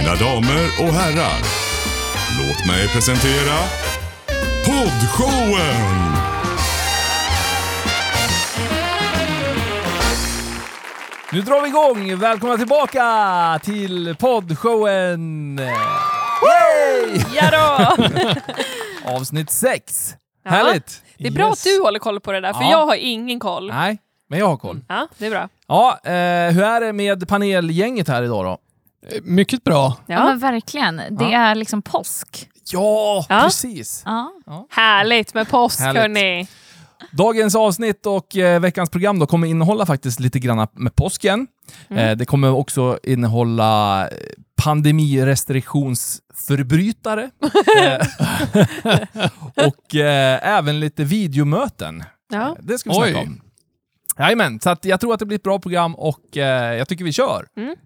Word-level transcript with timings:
Mina 0.00 0.14
damer 0.14 0.64
och 0.80 0.94
herrar, 0.94 1.38
låt 2.38 2.66
mig 2.66 2.88
presentera 2.88 3.56
Poddshowen! 4.66 6.16
Nu 11.32 11.40
drar 11.40 11.62
vi 11.62 11.68
igång! 11.68 12.18
Välkomna 12.18 12.56
tillbaka 12.56 13.60
till 13.62 14.16
poddshowen! 14.18 15.58
Yay! 15.58 17.20
Ja 17.34 17.50
då. 17.50 17.96
Avsnitt 19.16 19.50
6. 19.50 20.14
Ja. 20.44 20.50
Härligt! 20.50 21.02
Det 21.18 21.26
är 21.26 21.30
bra 21.32 21.48
Yes. 21.48 21.66
att 21.66 21.72
du 21.72 21.82
håller 21.82 21.98
koll 21.98 22.20
på 22.20 22.32
det 22.32 22.40
där, 22.40 22.52
för 22.52 22.62
Ja. 22.62 22.70
jag 22.70 22.86
har 22.86 22.94
ingen 22.94 23.40
koll. 23.40 23.68
Nej, 23.68 23.98
men 24.28 24.38
jag 24.38 24.46
har 24.46 24.56
koll. 24.56 24.80
Ja, 24.88 25.08
det 25.18 25.26
är 25.26 25.30
bra. 25.30 25.48
Ja, 25.68 25.98
eh, 26.04 26.52
hur 26.52 26.62
är 26.62 26.80
det 26.80 26.92
med 26.92 27.28
panelgänget 27.28 28.08
här 28.08 28.22
idag 28.22 28.44
då? 28.44 28.58
Mycket 29.22 29.64
bra. 29.64 29.96
Ja, 30.06 30.14
Ja. 30.14 30.24
men 30.24 30.38
verkligen. 30.38 30.96
Det 30.96 31.24
Ja. 31.24 31.38
är 31.38 31.54
liksom 31.54 31.82
påsk. 31.82 32.48
Ja, 32.72 33.26
Ja. 33.28 33.40
precis! 33.44 34.02
Ja. 34.06 34.32
Härligt 34.70 35.34
med 35.34 35.48
påsk 35.48 35.80
Härligt. 35.80 36.02
hörni. 36.02 36.48
Dagens 37.12 37.54
avsnitt 37.54 38.06
och 38.06 38.36
eh, 38.36 38.60
veckans 38.60 38.90
program 38.90 39.18
då 39.18 39.26
kommer 39.26 39.46
innehålla 39.46 39.86
faktiskt 39.86 40.20
lite 40.20 40.38
grann 40.38 40.66
med 40.72 40.94
påsken. 40.94 41.46
Mm. 41.90 42.04
Eh, 42.08 42.16
det 42.16 42.24
kommer 42.24 42.50
också 42.50 42.98
innehålla 43.02 44.02
eh, 44.08 44.12
pandemirestriktionsförbrytare. 44.62 47.30
eh, 47.80 48.06
och 49.66 49.94
eh, 49.96 50.48
även 50.58 50.80
lite 50.80 51.04
videomöten. 51.04 52.04
Ja. 52.32 52.48
Eh, 52.48 52.54
Det 52.60 52.78
ska 52.78 52.90
vi 52.90 52.96
Oj. 52.98 53.10
snacka 53.12 53.26
om. 53.26 53.40
Jajamän, 54.18 54.60
så 54.60 54.70
att 54.70 54.84
jag 54.84 55.00
tror 55.00 55.12
att 55.14 55.18
det 55.20 55.26
blir 55.26 55.36
ett 55.38 55.42
bra 55.42 55.58
program 55.58 55.94
och 55.94 56.36
eh, 56.36 56.74
jag 56.78 56.88
tycker 56.88 57.04
vi 57.04 57.12
kör. 57.12 57.46
Mm. 57.56 57.76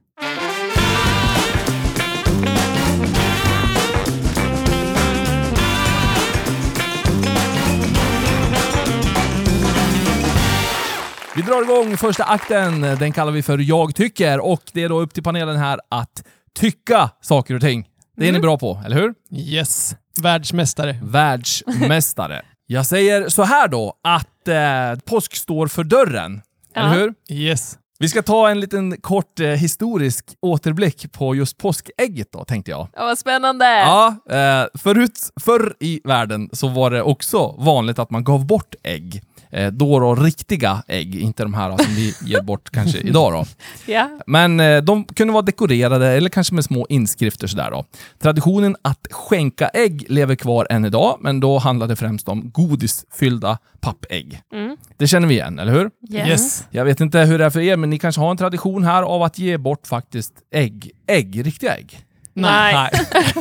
Vi 11.36 11.42
drar 11.42 11.62
igång 11.62 11.96
första 11.96 12.24
akten. 12.24 12.80
Den 12.80 13.12
kallar 13.12 13.32
vi 13.32 13.42
för 13.42 13.58
Jag 13.58 13.94
tycker 13.94 14.40
och 14.40 14.62
det 14.72 14.82
är 14.82 14.88
då 14.88 15.00
upp 15.00 15.14
till 15.14 15.22
panelen 15.22 15.56
här 15.56 15.80
att 15.88 16.24
tycka 16.58 17.10
saker 17.20 17.54
och 17.54 17.60
ting. 17.60 17.88
Det 18.16 18.28
är 18.28 18.32
ni 18.32 18.40
bra 18.40 18.58
på, 18.58 18.82
eller 18.84 18.96
hur? 18.96 19.14
Yes. 19.30 19.96
Världsmästare. 20.20 20.98
Världsmästare. 21.02 22.42
Jag 22.66 22.86
säger 22.86 23.28
så 23.28 23.42
här 23.42 23.68
då, 23.68 23.94
att 24.02 24.48
eh, 24.48 25.05
påsk 25.05 25.36
står 25.36 25.66
för 25.66 25.84
dörren. 25.84 26.42
Ja. 26.74 26.80
Eller 26.80 26.94
hur? 27.00 27.14
Yes. 27.30 27.78
Vi 27.98 28.08
ska 28.08 28.22
ta 28.22 28.50
en 28.50 28.60
liten 28.60 29.00
kort 29.00 29.40
eh, 29.40 29.46
historisk 29.46 30.24
återblick 30.42 31.12
på 31.12 31.34
just 31.34 31.58
påskägget 31.58 32.32
då, 32.32 32.44
tänkte 32.44 32.70
jag. 32.70 32.88
Ja, 32.96 33.05
vad 33.05 33.18
spännande. 33.18 33.64
Ja, 33.64 34.16
eh, 34.30 34.66
förut, 34.78 35.30
förr 35.40 35.74
i 35.80 36.00
världen 36.05 36.50
så 36.52 36.68
var 36.68 36.90
det 36.90 37.02
också 37.02 37.55
vanligt 37.58 37.98
att 37.98 38.10
man 38.10 38.24
gav 38.24 38.46
bort 38.46 38.74
ägg. 38.82 39.22
Eh, 39.55 39.72
då 39.72 40.00
då 40.00 40.14
riktiga 40.14 40.83
ägg, 40.88 41.14
inte 41.14 41.42
de 41.42 41.55
här 41.55 41.77
som 41.77 41.94
vi 41.94 42.14
ger 42.24 42.42
bort 42.42 42.70
kanske 42.70 42.98
idag 43.05 43.33
då. 43.33 43.44
Ja. 43.92 44.08
Men 44.27 44.61
eh, 44.61 44.83
de 44.83 45.05
kunde 45.05 45.33
vara 45.33 45.42
dekorerade 45.42 46.08
eller 46.08 46.28
kanske 46.28 46.55
med 46.55 46.64
små 46.64 46.86
inskrifter 46.88 47.46
sådär 47.46 47.70
då. 47.70 47.84
Traditionen 48.19 48.77
att 48.83 49.06
skänka 49.11 49.69
ägg 49.69 50.06
lever 50.08 50.34
kvar 50.34 50.66
än 50.70 50.84
idag, 50.84 51.19
men 51.20 51.41
då 51.41 51.58
handlade 51.58 51.92
det 51.92 51.96
främst 51.96 52.28
om 52.28 52.50
godisfyllda 52.50 53.58
pappägg. 53.80 54.41
Mm. 54.52 54.77
Det 54.96 55.06
känner 55.06 55.28
vi 55.28 55.34
igen, 55.34 55.58
eller 55.58 55.72
hur? 55.72 55.91
Yes. 56.11 56.64
Jag 56.70 56.84
vet 56.84 57.00
inte 57.00 57.18
hur 57.18 57.39
det 57.39 57.44
är 57.44 57.50
för 57.50 57.61
er, 57.61 57.77
men 57.77 57.91
ni 57.91 57.98
kanske 57.98 58.20
har 58.20 58.30
en 58.30 58.36
tradition 58.36 58.84
här 58.84 59.02
av 59.02 59.22
att 59.22 59.39
ge 59.39 59.58
bort 59.58 59.86
faktiskt 59.86 60.33
ägg. 60.50 60.91
Ägg, 61.06 61.46
riktiga 61.46 61.77
ägg. 61.77 62.05
Nej. 62.34 62.90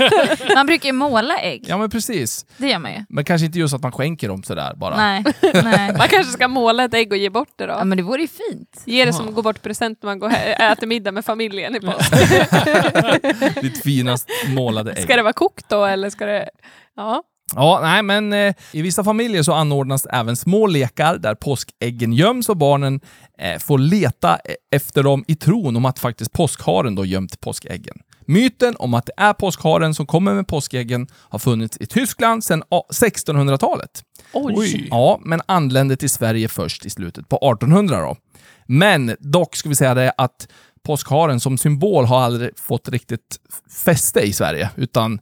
Man 0.56 0.66
brukar 0.66 0.86
ju 0.90 0.94
måla 0.94 1.38
ägg. 1.38 1.66
Ja, 1.68 1.78
men 1.78 1.90
precis. 1.90 2.46
Det 2.58 2.68
gör 2.68 2.80
man 2.80 2.92
ju. 2.92 3.06
Men 3.10 3.26
kanske 3.26 3.46
inte 3.46 3.60
just 3.60 3.74
att 3.74 3.84
man 3.84 3.92
skänker 3.92 4.28
dem 4.28 4.44
sådär 4.44 4.74
bara. 4.76 4.96
Nej. 4.98 5.24
Nej. 5.64 5.94
Man 5.98 6.08
kanske 6.08 6.34
ska 6.34 6.48
måla 6.48 6.84
ett 6.84 6.94
ägg 6.94 7.12
och 7.12 7.18
ge 7.18 7.30
bort 7.30 7.50
det 7.56 7.66
då. 7.66 7.74
Ja, 7.74 7.84
men 7.84 7.98
det 7.98 8.04
vore 8.04 8.22
ju 8.22 8.28
fint. 8.28 8.82
Ge 8.86 9.06
det 9.06 9.14
som 9.14 9.34
går 9.34 9.44
bort 9.44 9.62
present 9.62 10.00
när 10.04 10.10
man 10.10 10.20
går 10.20 10.30
he- 10.30 10.72
äter 10.72 10.88
middag 10.88 11.12
med 11.12 11.26
familjen 11.26 11.76
i 11.76 11.80
påsk. 11.80 12.12
Ditt 13.62 13.84
finast 13.84 14.30
målade 14.48 14.92
ägg. 14.92 15.04
Ska 15.04 15.16
det 15.16 15.24
vara 15.24 15.34
kokt 15.34 15.70
då 15.70 15.86
eller 15.86 16.10
ska 16.10 16.26
det... 16.26 16.50
Ja. 16.96 17.24
Ja, 17.56 17.80
nej, 17.82 18.04
men 18.04 18.34
eh, 18.34 18.54
i 18.72 18.82
vissa 18.82 19.04
familjer 19.04 19.44
så 19.44 19.54
anordnas 19.54 20.06
även 20.06 20.36
små 20.36 20.68
lekar 20.68 21.18
där 21.18 21.36
påskäggen 21.36 22.14
göms 22.14 22.50
och 22.50 22.58
barnen 22.58 23.00
eh, 23.40 23.60
får 23.60 23.78
leta 23.78 24.36
e- 24.36 24.56
efter 24.76 25.04
dem 25.04 25.24
i 25.28 25.36
tron 25.36 25.76
om 25.76 25.86
att 25.86 26.00
faktiskt 26.00 26.32
påskharen 26.34 26.96
då 26.96 27.06
gömt 27.06 27.40
påskäggen. 27.42 27.96
Myten 28.28 28.76
om 28.80 28.94
att 28.94 29.06
det 29.06 29.12
är 29.18 29.34
påskharen 29.34 29.94
som 29.94 30.06
kommer 30.06 30.34
med 30.34 30.48
påskäggen 30.48 31.08
har 31.14 31.40
funnits 31.40 31.78
i 31.80 31.86
Tyskland 31.86 32.44
sedan 32.44 32.64
a- 32.70 32.84
1600-talet. 32.92 34.04
Oj. 34.34 34.88
Ja, 34.92 35.20
men 35.24 35.42
anlände 35.46 35.96
till 35.96 36.10
Sverige 36.10 36.48
först 36.48 36.86
i 36.86 36.90
slutet 36.90 37.30
på 37.30 37.36
1800 37.38 38.02
då. 38.02 38.16
Men 38.66 39.16
dock 39.20 39.56
ska 39.56 39.70
vi 39.70 39.76
säga 39.76 39.94
det 39.94 40.14
att 40.18 40.48
påskharen 40.84 41.40
som 41.40 41.58
symbol 41.58 42.06
har 42.06 42.22
aldrig 42.22 42.60
fått 42.60 42.90
riktigt 42.90 43.38
fäste 43.86 44.20
i 44.20 44.34
Sverige, 44.34 44.70
utan 44.76 45.20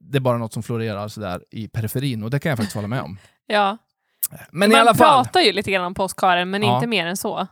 det 0.00 0.18
är 0.18 0.20
bara 0.20 0.38
något 0.38 0.52
som 0.52 0.62
florerar 0.62 1.08
sådär 1.08 1.40
i 1.50 1.68
periferin 1.68 2.22
och 2.22 2.30
det 2.30 2.38
kan 2.38 2.50
jag 2.50 2.58
faktiskt 2.58 2.74
hålla 2.76 2.88
med 2.88 3.02
om. 3.02 3.18
Ja. 3.46 3.78
Men 4.50 4.70
i 4.70 4.72
man 4.74 4.80
alla 4.80 4.94
fall, 4.94 5.24
pratar 5.24 5.40
ju 5.40 5.52
lite 5.52 5.70
grann 5.70 5.84
om 5.84 5.94
påskharen, 5.94 6.50
men 6.50 6.62
Ja. 6.62 6.74
inte 6.74 6.86
mer 6.86 7.06
än 7.06 7.16
så. 7.16 7.46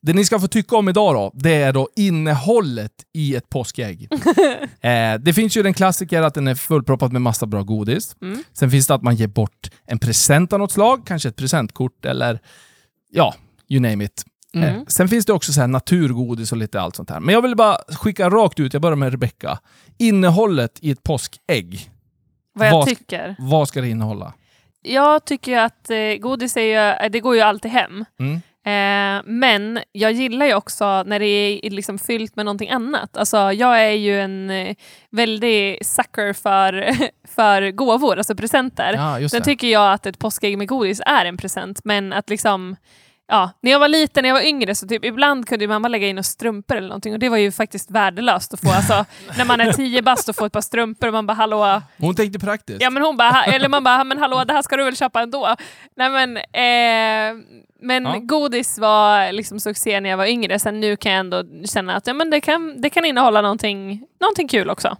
Det 0.00 0.12
ni 0.12 0.24
ska 0.24 0.40
få 0.40 0.48
tycka 0.48 0.76
om 0.76 0.88
idag 0.88 1.14
då, 1.14 1.30
det 1.34 1.54
är 1.54 1.72
då 1.72 1.88
innehållet 1.96 2.92
i 3.12 3.34
ett 3.36 3.48
påskägg. 3.48 4.08
eh, 4.80 5.14
det 5.20 5.32
finns 5.34 5.56
ju 5.56 5.62
den 5.62 5.74
klassiker 5.74 6.22
att 6.22 6.34
den 6.34 6.48
är 6.48 6.54
fullproppad 6.54 7.12
med 7.12 7.22
massa 7.22 7.46
bra 7.46 7.62
godis. 7.62 8.16
Mm. 8.22 8.44
Sen 8.52 8.70
finns 8.70 8.86
det 8.86 8.94
att 8.94 9.02
man 9.02 9.14
ger 9.14 9.26
bort 9.26 9.70
en 9.86 9.98
present 9.98 10.52
av 10.52 10.58
något 10.58 10.72
slag, 10.72 11.06
kanske 11.06 11.28
ett 11.28 11.36
presentkort 11.36 12.04
eller 12.04 12.40
ja, 13.10 13.34
you 13.68 13.80
name 13.80 14.04
it. 14.04 14.24
Mm. 14.54 14.68
Eh, 14.76 14.82
sen 14.86 15.08
finns 15.08 15.26
det 15.26 15.32
också 15.32 15.52
så 15.52 15.60
här 15.60 15.68
naturgodis 15.68 16.52
och 16.52 16.58
lite 16.58 16.80
allt 16.80 16.96
sånt 16.96 17.10
här. 17.10 17.20
Men 17.20 17.34
jag 17.34 17.42
vill 17.42 17.56
bara 17.56 17.76
skicka 17.88 18.30
rakt 18.30 18.60
ut, 18.60 18.72
jag 18.72 18.82
börjar 18.82 18.96
med 18.96 19.10
Rebecca. 19.10 19.58
Innehållet 19.98 20.78
i 20.80 20.90
ett 20.90 21.02
påskägg, 21.02 21.90
Vad 22.52 22.66
jag 22.66 22.72
Vad- 22.72 22.86
tycker. 22.88 23.36
vad 23.38 23.68
ska 23.68 23.80
det 23.80 23.88
innehålla? 23.88 24.32
Jag 24.82 25.24
tycker 25.24 25.52
ju 25.52 25.58
att 25.58 25.90
eh, 25.90 25.96
godis 26.20 26.56
är 26.56 26.60
ju, 26.62 27.04
eh, 27.04 27.10
det 27.10 27.20
går 27.20 27.34
ju 27.34 27.40
alltid 27.40 27.70
hem. 27.70 28.04
Mm. 28.20 28.40
Eh, 28.68 29.22
men 29.24 29.80
jag 29.92 30.12
gillar 30.12 30.46
ju 30.46 30.54
också 30.54 31.02
när 31.02 31.18
det 31.18 31.26
är 31.66 31.70
liksom 31.70 31.98
fyllt 31.98 32.36
med 32.36 32.44
någonting 32.44 32.70
annat. 32.70 33.16
Alltså, 33.16 33.36
jag 33.52 33.82
är 33.84 33.90
ju 33.90 34.20
en 34.20 34.50
eh, 34.50 34.74
väldig 35.10 35.86
sucker 35.86 36.32
för, 36.32 36.90
för 37.28 37.70
gåvor, 37.70 38.18
alltså 38.18 38.34
presenter. 38.34 39.20
Ja, 39.20 39.28
Sen 39.28 39.42
tycker 39.42 39.68
jag 39.68 39.92
att 39.92 40.06
ett 40.06 40.18
påskägg 40.18 40.58
med 40.58 40.68
godis 40.68 41.00
är 41.06 41.24
en 41.24 41.36
present, 41.36 41.80
men 41.84 42.12
att 42.12 42.30
liksom 42.30 42.76
Ja, 43.30 43.50
när 43.60 43.70
jag 43.70 43.78
var 43.78 43.88
liten, 43.88 44.22
när 44.22 44.28
jag 44.28 44.34
var 44.34 44.42
yngre, 44.42 44.74
så 44.74 44.86
typ 44.86 45.04
ibland 45.04 45.48
kunde 45.48 45.64
ju 45.64 45.68
mamma 45.68 45.88
lägga 45.88 46.08
in 46.08 46.16
några 46.16 46.22
strumpor 46.22 46.76
eller 46.76 46.88
någonting 46.88 47.12
och 47.12 47.18
det 47.18 47.28
var 47.28 47.36
ju 47.36 47.52
faktiskt 47.52 47.90
värdelöst 47.90 48.54
att 48.54 48.60
få. 48.60 48.70
Alltså, 48.70 49.04
när 49.38 49.44
man 49.44 49.60
är 49.60 49.72
tio 49.72 50.02
bast 50.02 50.28
och 50.28 50.36
får 50.36 50.46
ett 50.46 50.52
par 50.52 50.60
strumpor 50.60 51.06
och 51.06 51.12
man 51.12 51.26
bara 51.26 51.34
hallå, 51.34 51.82
Hon 51.98 52.14
tänkte 52.14 52.38
praktiskt. 52.38 52.82
Ja 52.82 52.90
men 52.90 53.02
hon 53.02 53.16
bara, 53.16 53.44
eller 53.44 53.68
man 53.68 53.84
bara, 53.84 54.04
men 54.04 54.18
hallå 54.18 54.44
det 54.44 54.52
här 54.52 54.62
ska 54.62 54.76
du 54.76 54.84
väl 54.84 54.96
köpa 54.96 55.22
ändå? 55.22 55.56
Nej 55.96 56.10
men, 56.10 56.36
eh, 56.36 57.44
men 57.80 58.04
Ja. 58.04 58.18
godis 58.22 58.78
var 58.78 59.32
liksom 59.32 59.60
succé 59.60 60.00
när 60.00 60.10
jag 60.10 60.16
var 60.16 60.26
yngre, 60.26 60.58
sen 60.58 60.80
nu 60.80 60.96
kan 60.96 61.12
jag 61.12 61.20
ändå 61.20 61.44
känna 61.64 61.96
att 61.96 62.06
ja, 62.06 62.14
men 62.14 62.30
det, 62.30 62.40
kan, 62.40 62.80
det 62.80 62.90
kan 62.90 63.04
innehålla 63.04 63.42
någonting, 63.42 64.02
någonting 64.20 64.48
kul 64.48 64.70
också. 64.70 64.96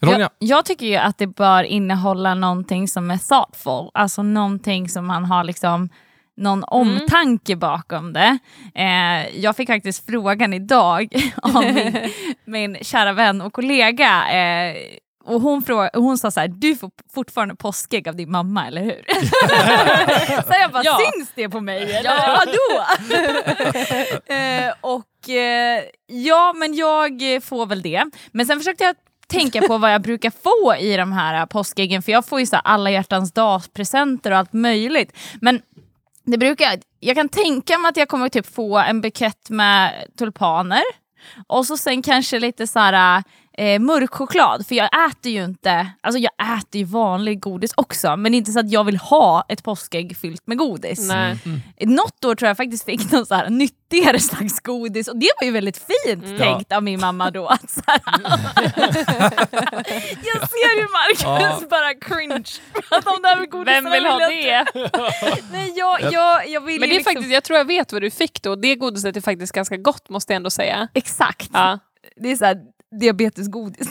Ronja? 0.00 0.18
Jag, 0.18 0.30
jag 0.38 0.64
tycker 0.64 0.86
ju 0.86 0.96
att 0.96 1.18
det 1.18 1.26
bör 1.26 1.64
innehålla 1.64 2.34
någonting 2.34 2.88
som 2.88 3.10
är 3.10 3.18
thoughtful, 3.28 3.90
alltså 3.94 4.22
någonting 4.22 4.88
som 4.88 5.06
man 5.06 5.24
har 5.24 5.44
liksom 5.44 5.88
någon 6.36 6.64
omtanke 6.64 7.56
bakom 7.56 8.12
det. 8.12 8.38
Eh, 8.74 9.38
jag 9.40 9.56
fick 9.56 9.68
faktiskt 9.68 10.06
frågan 10.06 10.52
idag 10.52 11.08
av 11.42 11.64
min, 11.74 12.10
min 12.44 12.76
kära 12.82 13.12
vän 13.12 13.40
och 13.40 13.52
kollega 13.52 14.32
eh, 14.32 14.76
och 15.24 15.40
hon, 15.40 15.62
fråga, 15.62 15.90
hon 15.94 16.18
sa 16.18 16.30
så 16.30 16.40
här, 16.40 16.48
du 16.48 16.76
får 16.76 16.90
fortfarande 17.14 17.54
påskägg 17.56 18.08
av 18.08 18.16
din 18.16 18.30
mamma, 18.30 18.66
eller 18.66 18.82
hur? 18.82 19.04
så 20.42 20.52
jag 20.60 20.72
bara, 20.72 20.82
Ja. 20.84 20.98
syns 21.14 21.32
det 21.34 21.48
på 21.48 21.60
mig? 21.60 21.92
Eller 21.92 22.10
vadå? 22.36 22.84
eh, 24.34 24.72
och 24.80 25.28
eh, 25.30 25.82
ja, 26.06 26.52
men 26.56 26.74
jag 26.74 27.42
får 27.44 27.66
väl 27.66 27.82
det. 27.82 28.04
Men 28.32 28.46
sen 28.46 28.58
försökte 28.58 28.84
jag 28.84 28.96
tänka 29.26 29.62
på 29.62 29.78
vad 29.78 29.92
jag 29.94 30.02
brukar 30.02 30.30
få 30.42 30.76
i 30.76 30.96
de 30.96 31.12
här 31.12 31.46
påskäggen, 31.46 32.02
för 32.02 32.12
jag 32.12 32.26
får 32.26 32.40
ju 32.40 32.46
så 32.46 32.56
alla 32.56 32.90
hjärtans 32.90 33.32
dag-presenter 33.32 34.30
och 34.30 34.38
allt 34.38 34.52
möjligt. 34.52 35.18
Men 35.40 35.60
det 36.24 36.38
brukar, 36.38 36.80
jag 37.00 37.16
kan 37.16 37.28
tänka 37.28 37.78
mig 37.78 37.88
att 37.88 37.96
jag 37.96 38.08
kommer 38.08 38.28
typ 38.28 38.54
få 38.54 38.78
en 38.78 39.00
bukett 39.00 39.50
med 39.50 40.08
tulpaner. 40.18 40.82
Och 41.46 41.66
så 41.66 41.76
sen 41.76 42.02
kanske 42.02 42.38
lite 42.38 42.66
så 42.66 42.78
här 42.78 43.22
eh, 43.58 43.78
mörk 43.80 44.10
choklad. 44.14 44.66
För 44.66 44.74
jag 44.74 45.10
äter 45.10 45.32
ju 45.32 45.44
inte, 45.44 45.86
alltså 46.00 46.18
jag 46.18 46.32
äter 46.58 46.78
ju 46.78 46.84
vanlig 46.84 47.40
godis 47.40 47.72
också, 47.76 48.16
men 48.16 48.34
inte 48.34 48.52
så 48.52 48.60
att 48.60 48.70
jag 48.70 48.84
vill 48.84 48.96
ha 48.96 49.44
ett 49.48 49.62
påskägg 49.62 50.16
fyllt 50.16 50.46
med 50.46 50.58
godis. 50.58 51.08
Nej. 51.08 51.36
Något 51.80 52.24
år 52.24 52.34
tror 52.34 52.48
jag 52.48 52.56
faktiskt 52.56 52.84
fick 52.84 53.12
någon 53.12 53.26
så 53.26 53.34
här 53.34 53.50
nyttigare 53.50 54.18
slags 54.20 54.60
godis 54.60 55.08
och 55.08 55.16
det 55.16 55.30
var 55.40 55.44
ju 55.46 55.52
väldigt 55.52 55.76
fint 55.76 56.24
Mm. 56.24 56.38
tänkt 56.38 56.72
av 56.72 56.82
min 56.82 57.00
mamma 57.00 57.30
då. 57.30 57.46
Att 57.46 57.70
så 57.70 57.80
här, 57.86 58.00
jag 60.24 60.48
ser 60.48 60.76
ju 60.78 60.86
Marcus 60.88 61.68
bara 61.68 61.94
cringe. 61.94 62.44
Att 62.90 63.04
de 63.04 63.22
där 63.22 63.46
godisarna 63.46 63.90
Vem 63.90 63.92
vill 63.92 64.06
ha 64.06 64.18
det? 64.18 64.66
Nej, 65.52 65.72
jag, 65.76 66.12
jag, 66.12 66.48
jag 66.48 66.60
vill 66.60 66.80
Men 66.80 66.88
det 66.88 66.94
är 66.94 66.98
liksom... 66.98 67.14
faktiskt, 67.14 67.32
jag 67.32 67.44
tror 67.44 67.58
jag 67.58 67.64
vet 67.64 67.92
vad 67.92 68.02
du 68.02 68.10
fick 68.10 68.42
då. 68.42 68.56
Det 68.56 68.76
godiset 68.76 69.16
är 69.16 69.20
faktiskt 69.20 69.52
ganska 69.52 69.76
gott 69.76 70.08
måste 70.08 70.32
jag 70.32 70.36
ändå 70.36 70.50
säga. 70.50 70.88
Exakt. 70.94 71.50
Ja. 71.52 71.78
Det 72.16 72.30
är 72.30 72.36
så 72.36 72.44
här 72.44 72.56
diabetesgodis. 73.00 73.88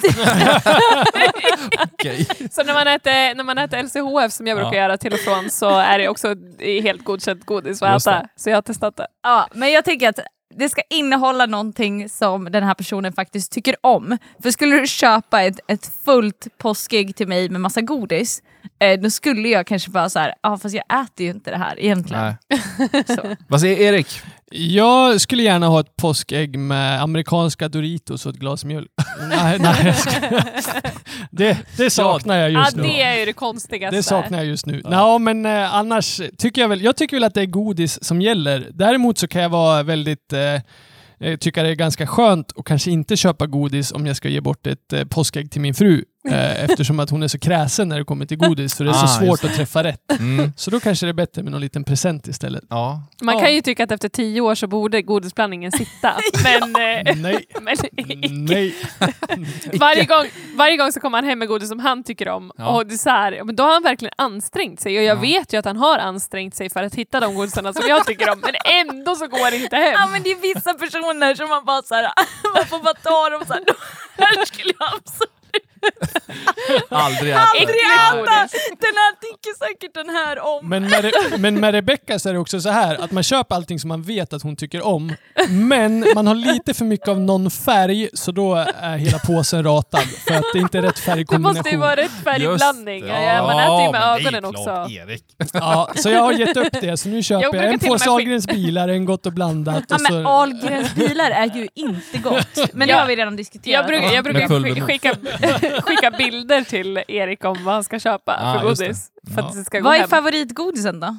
Okej. 1.93 2.27
Så 2.51 2.63
när 2.63 2.73
man, 2.73 2.87
äter, 2.87 3.35
när 3.35 3.43
man 3.43 3.57
äter 3.57 3.83
LCHF 3.83 4.33
som 4.33 4.47
jag 4.47 4.57
brukar 4.57 4.73
Ja. 4.73 4.81
göra 4.81 4.97
till 4.97 5.13
och 5.13 5.19
från 5.19 5.49
så 5.49 5.69
är 5.79 5.99
det 5.99 6.07
också 6.09 6.35
helt 6.83 7.03
godkänt 7.03 7.45
godis 7.45 7.81
att 7.81 8.07
äta. 8.07 8.27
Så 8.35 8.49
jag 8.49 8.57
har 8.57 8.61
testat 8.61 8.97
det. 8.97 9.07
ja, 9.23 9.47
men 9.53 9.71
jag 9.71 9.85
tänker 9.85 10.09
att 10.09 10.19
det 10.55 10.69
ska 10.69 10.81
innehålla 10.89 11.45
någonting 11.45 12.09
som 12.09 12.51
den 12.51 12.63
här 12.63 12.73
personen 12.73 13.13
faktiskt 13.13 13.51
tycker 13.51 13.75
om. 13.81 14.17
För 14.43 14.51
skulle 14.51 14.79
du 14.79 14.87
köpa 14.87 15.41
ett, 15.41 15.59
ett 15.67 15.91
fullt 16.05 16.47
påskägg 16.57 17.15
till 17.15 17.27
mig 17.27 17.49
med 17.49 17.61
massa 17.61 17.81
godis, 17.81 18.41
eh, 18.79 18.99
då 18.99 19.09
skulle 19.09 19.49
jag 19.49 19.67
kanske 19.67 19.91
bara 19.91 20.09
så 20.09 20.19
här, 20.19 20.33
ja 20.41 20.57
fast 20.57 20.75
jag 20.75 21.01
äter 21.03 21.25
ju 21.25 21.31
inte 21.31 21.51
det 21.51 21.57
här 21.57 21.79
egentligen. 21.79 22.33
Nej. 22.49 23.03
Så. 23.07 23.35
Vad 23.47 23.61
säger 23.61 23.77
Erik? 23.93 24.21
Jag 24.51 25.21
skulle 25.21 25.43
gärna 25.43 25.67
ha 25.67 25.79
ett 25.79 25.95
påskägg 25.95 26.59
med 26.59 27.01
amerikanska 27.01 27.67
Doritos 27.67 28.25
och 28.25 28.33
ett 28.33 28.39
glas 28.39 28.65
mjölk. 28.65 28.89
nej, 29.29 29.59
nej, 29.59 29.95
det, 31.31 31.57
det 31.77 31.89
saknar 31.89 32.37
jag 32.37 32.51
Ja, 32.51 32.59
just 32.59 32.75
nu. 32.75 32.83
det 32.83 33.01
är 33.01 33.19
ju 33.19 33.25
det 33.25 33.33
konstigaste. 33.33 33.95
Det 33.95 34.03
saknar 34.03 34.37
jag 34.37 34.47
just 34.47 34.65
nu. 34.65 34.81
Ja. 34.91 35.17
men 35.17 35.45
eh, 35.45 35.75
annars 35.75 36.21
tycker 36.37 36.61
jag 36.61 36.69
väl, 36.69 36.81
jag 36.81 36.95
tycker 36.95 37.15
väl 37.15 37.23
att 37.23 37.33
det 37.33 37.41
är 37.41 37.45
godis 37.45 38.03
som 38.03 38.21
gäller. 38.21 38.67
Däremot 38.73 39.17
så 39.17 39.27
kan 39.27 39.41
jag 39.41 39.49
vara 39.49 39.83
väldigt, 39.83 40.33
eh, 40.33 40.61
eh, 41.19 41.37
tycka 41.39 41.63
det 41.63 41.69
är 41.69 41.75
ganska 41.75 42.07
skönt 42.07 42.53
att 42.57 42.65
kanske 42.65 42.91
inte 42.91 43.17
köpa 43.17 43.47
godis 43.47 43.91
om 43.91 44.05
jag 44.07 44.15
ska 44.15 44.29
ge 44.29 44.41
bort 44.41 44.67
ett 44.67 44.93
eh, 44.93 45.03
påskägg 45.05 45.51
till 45.51 45.61
min 45.61 45.73
fru. 45.73 46.03
Eh, 46.29 46.63
eftersom 46.69 46.99
att 46.99 47.09
hon 47.09 47.23
är 47.23 47.27
så 47.27 47.39
kräsen 47.39 47.89
när 47.89 47.97
det 47.97 48.03
kommer 48.03 48.25
till 48.25 48.37
godis 48.37 48.75
så 48.75 48.83
det 48.83 48.89
är 48.89 48.93
så 48.93 49.05
Ah, 49.05 49.07
svårt 49.07 49.27
just 49.27 49.43
att 49.45 49.55
träffa 49.55 49.83
rätt. 49.83 50.11
Mm. 50.19 50.51
Så 50.57 50.71
då 50.71 50.79
kanske 50.79 51.05
det 51.05 51.09
är 51.09 51.13
bättre 51.13 51.43
med 51.43 51.51
någon 51.51 51.61
liten 51.61 51.83
present 51.83 52.27
istället. 52.27 52.63
Ja. 52.69 53.03
Man 53.21 53.35
Ja. 53.35 53.41
kan 53.41 53.53
ju 53.53 53.61
tycka 53.61 53.83
att 53.83 53.91
efter 53.91 54.09
tio 54.09 54.41
år 54.41 54.55
så 54.55 54.67
borde 54.67 55.01
godisblandningen 55.01 55.71
sitta. 55.71 56.13
Men, 56.43 56.63
eh, 56.75 57.15
Nej, 57.15 57.45
men 57.61 57.75
nej. 58.45 58.75
varje, 59.79 60.05
gång, 60.05 60.25
varje 60.55 60.77
gång 60.77 60.91
så 60.91 60.99
kommer 60.99 61.17
han 61.17 61.25
hem 61.25 61.39
med 61.39 61.47
godis 61.47 61.69
som 61.69 61.79
han 61.79 62.03
tycker 62.03 62.29
om. 62.29 62.51
Ja. 62.57 62.67
Och 62.67 62.87
det 62.87 62.93
är 62.93 62.97
så 62.97 63.09
här, 63.09 63.31
ja, 63.31 63.43
men 63.43 63.55
då 63.55 63.63
har 63.63 63.73
han 63.73 63.83
verkligen 63.83 64.13
ansträngt 64.17 64.79
sig. 64.79 64.97
Och 64.97 65.03
jag 65.03 65.17
Ja. 65.17 65.21
vet 65.21 65.53
ju 65.53 65.57
att 65.57 65.65
han 65.65 65.77
har 65.77 65.97
ansträngt 65.99 66.55
sig 66.55 66.69
för 66.69 66.83
att 66.83 66.95
hitta 66.95 67.19
de 67.19 67.35
godisarna 67.35 67.73
som 67.73 67.83
jag 67.87 68.05
tycker 68.05 68.29
om. 68.29 68.39
Men 68.39 68.53
ändå 68.89 69.15
så 69.15 69.27
går 69.27 69.51
det 69.51 69.57
inte 69.57 69.75
hem. 69.75 69.93
Ja 69.93 70.07
men 70.11 70.23
det 70.23 70.31
är 70.31 70.41
vissa 70.53 70.73
personer 70.73 71.35
som 71.35 71.49
man 71.49 71.65
bara 71.65 71.81
så 71.81 71.95
här, 71.95 72.11
man 72.55 72.65
får 72.65 72.79
bara 72.79 72.93
ta 72.93 73.29
dem 73.29 73.41
så 73.47 73.53
här, 73.53 73.63
"De 73.65 73.73
här 74.17 74.45
skulle 74.45 74.73
jag 74.79 74.87
absolut 74.97 75.31
Aldrig 76.89 77.31
äta. 77.31 77.39
aldrig 77.41 77.81
äta! 77.81 78.47
Den 78.79 78.95
här 78.95 79.13
tycker 79.21 79.67
säkert 79.67 79.93
den 79.93 80.09
här 80.09 80.39
om. 80.39 80.69
Men 80.69 80.83
med, 80.83 81.05
Re- 81.05 81.37
men 81.37 81.59
med 81.59 81.73
Rebecca 81.73 82.19
så 82.19 82.29
är 82.29 82.33
det 82.33 82.39
också 82.39 82.61
så 82.61 82.69
här 82.69 82.95
att 83.03 83.11
man 83.11 83.23
köper 83.23 83.55
allting 83.55 83.79
som 83.79 83.87
man 83.87 84.01
vet 84.03 84.33
att 84.33 84.43
hon 84.43 84.55
tycker 84.55 84.85
om, 84.85 85.15
men 85.49 86.05
man 86.15 86.27
har 86.27 86.35
lite 86.35 86.73
för 86.73 86.85
mycket 86.85 87.07
av 87.07 87.19
någon 87.19 87.51
färg 87.51 88.09
så 88.13 88.31
då 88.31 88.55
är 88.81 88.97
hela 88.97 89.19
påsen 89.19 89.63
ratad 89.63 90.03
för 90.27 90.33
att 90.35 90.43
det 90.53 90.59
inte 90.59 90.77
är 90.77 90.81
rätt 90.81 91.01
Det 91.05 91.11
måste 91.11 91.11
ju 91.11 91.25
färgkombination. 91.25 91.79
vara 91.79 91.95
rätt 91.95 92.11
färgblandning. 92.23 92.99
Just. 92.99 93.13
Ja, 93.13 93.43
man 93.47 93.59
äter 93.59 93.85
ju 93.85 93.91
med 93.91 94.01
är 94.01 94.19
ögonen 94.19 94.41
klart, 94.41 94.55
också. 94.55 94.93
Erik. 94.93 95.23
Ja, 95.53 95.91
så 95.95 96.09
jag 96.09 96.21
har 96.21 96.33
gett 96.33 96.57
upp 96.57 96.73
det, 96.81 96.97
så 96.97 97.09
nu 97.09 97.23
köper 97.23 97.43
jag, 97.43 97.51
brukar 97.51 97.67
en 97.67 97.79
påse 97.79 98.09
Ahlgrens 98.09 98.47
bilar, 98.47 98.87
en 98.87 99.05
Gott 99.05 99.25
och 99.25 99.33
blandat 99.33 99.83
Ja, 99.89 99.95
och 99.95 100.01
men 100.01 100.11
så... 100.23 100.27
Ahlgrens 100.29 100.95
bilar 100.95 101.31
är 101.31 101.45
ju 101.55 101.67
inte 101.75 102.17
gott. 102.17 102.47
Men 102.73 102.87
det 102.87 102.93
Ja. 102.93 102.99
har 102.99 103.07
vi 103.07 103.15
redan 103.15 103.35
diskuterat. 103.35 103.73
Jag 103.73 103.85
brukar, 103.87 104.15
jag 104.15 104.23
brukar 104.23 104.81
skicka, 104.87 105.13
skicka 105.81 106.11
bilder 106.11 106.61
till 106.61 107.03
Erik 107.07 107.45
om 107.45 107.63
vad 107.63 107.73
han 107.73 107.83
ska 107.83 107.99
köpa 107.99 108.37
Ah, 108.41 108.59
för 108.59 108.67
godis. 108.67 109.11
För 109.35 109.41
att 109.41 109.47
Ja. 109.55 109.59
det 109.59 109.65
ska 109.65 109.79
gå 109.79 109.83
Vad 109.83 109.95
är 109.95 109.99
hem. 109.99 110.09
favoritgodisen 110.09 110.99
då? 110.99 111.17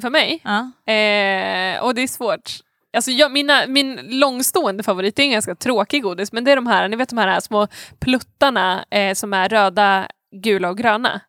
För 0.00 0.10
mig? 0.10 0.40
Ja. 0.44 0.58
Eh, 0.92 1.82
och 1.84 1.94
det 1.94 2.02
är 2.02 2.08
svårt. 2.08 2.50
Alltså 2.96 3.10
jag, 3.10 3.32
mina, 3.32 3.66
min 3.66 4.00
långstående 4.10 4.82
favorit, 4.82 5.18
är 5.18 5.22
en 5.22 5.30
ganska 5.30 5.54
tråkig 5.54 6.02
godis, 6.02 6.32
men 6.32 6.44
det 6.44 6.52
är 6.52 6.56
de 6.56 6.66
här, 6.66 6.88
ni 6.88 6.96
vet 6.96 7.08
de 7.08 7.18
här 7.18 7.40
små 7.40 7.66
pluttarna 8.00 8.84
eh, 8.90 9.14
som 9.14 9.32
är 9.32 9.48
röda, 9.48 10.06
gula 10.42 10.68
och 10.68 10.78
gröna. 10.78 11.20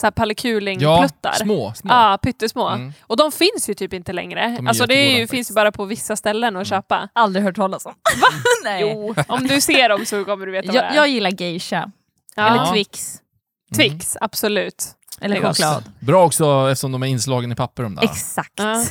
Så 0.00 0.06
här 0.06 0.10
Ja, 0.16 0.22
pallekuling-pluttar. 0.22 1.32
små. 1.32 1.72
små. 1.74 1.90
Ja, 1.92 2.18
pyttesmå. 2.22 2.68
Mm. 2.68 2.92
Och 3.02 3.16
de 3.16 3.32
finns 3.32 3.68
ju 3.70 3.74
typ 3.74 3.92
inte 3.92 4.12
längre. 4.12 4.56
De 4.58 4.66
alltså 4.66 4.86
det 4.86 4.94
är 4.94 5.18
ju, 5.18 5.26
finns 5.26 5.50
ju 5.50 5.54
bara 5.54 5.72
på 5.72 5.84
vissa 5.84 6.16
ställen 6.16 6.56
att 6.56 6.66
köpa. 6.66 7.08
Aldrig 7.12 7.44
hört 7.44 7.56
talas 7.56 7.86
om. 7.86 7.92
Va? 8.20 8.28
Nej. 8.64 8.80
Jo, 8.82 9.14
om 9.28 9.46
du 9.46 9.60
ser 9.60 9.88
dem 9.88 10.06
så 10.06 10.24
kommer 10.24 10.46
du 10.46 10.52
veta 10.52 10.66
vad 10.66 10.74
det 10.74 10.78
Jag, 10.80 10.92
är. 10.92 10.96
jag 10.96 11.08
gillar 11.08 11.30
geisha. 11.42 11.90
ja. 12.34 12.46
Eller 12.48 12.72
Twix. 12.72 13.16
Twix, 13.76 14.16
absolut. 14.20 14.84
Eller 15.20 15.40
choklad. 15.42 15.84
Bra 16.00 16.24
också 16.24 16.68
eftersom 16.70 16.92
de 16.92 17.02
är 17.02 17.06
inslagen 17.06 17.52
i 17.52 17.54
papper 17.54 17.82
de 17.82 17.94
där, 17.94 18.02
Exakt. 18.04 18.52
Ja. 18.56 18.84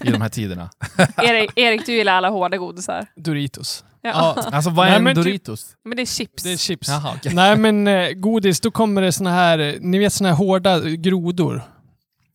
i 0.04 0.10
de 0.10 0.20
här 0.20 0.28
tiderna. 0.28 0.70
Erik, 1.16 1.50
Erik, 1.56 1.86
du 1.86 1.92
gillar 1.92 2.12
alla 2.12 2.28
hårda 2.28 2.56
godisar. 2.56 3.06
Doritos. 3.16 3.84
Ja. 4.02 4.10
Ja, 4.36 4.42
Alltså 4.52 4.70
vad 4.70 4.86
är 4.86 4.90
Nej, 4.90 5.10
en 5.10 5.16
typ- 5.16 5.24
Doritos? 5.24 5.66
Men 5.84 5.96
det 5.96 6.02
är 6.02 6.06
chips. 6.06 6.42
det 6.42 6.52
är 6.52 6.56
chips. 6.56 6.88
Jaha, 6.88 7.12
okej. 7.16 7.32
Nej 7.34 7.56
men 7.56 7.88
eh, 7.88 8.10
godis, 8.12 8.60
då 8.60 8.70
kommer 8.70 9.02
det 9.02 9.12
såna 9.12 9.32
här, 9.32 9.58
eh, 9.58 9.74
ni 9.80 9.98
vet 9.98 10.12
såna 10.12 10.28
här 10.30 10.36
hårda 10.36 10.80
grodor. 10.80 11.62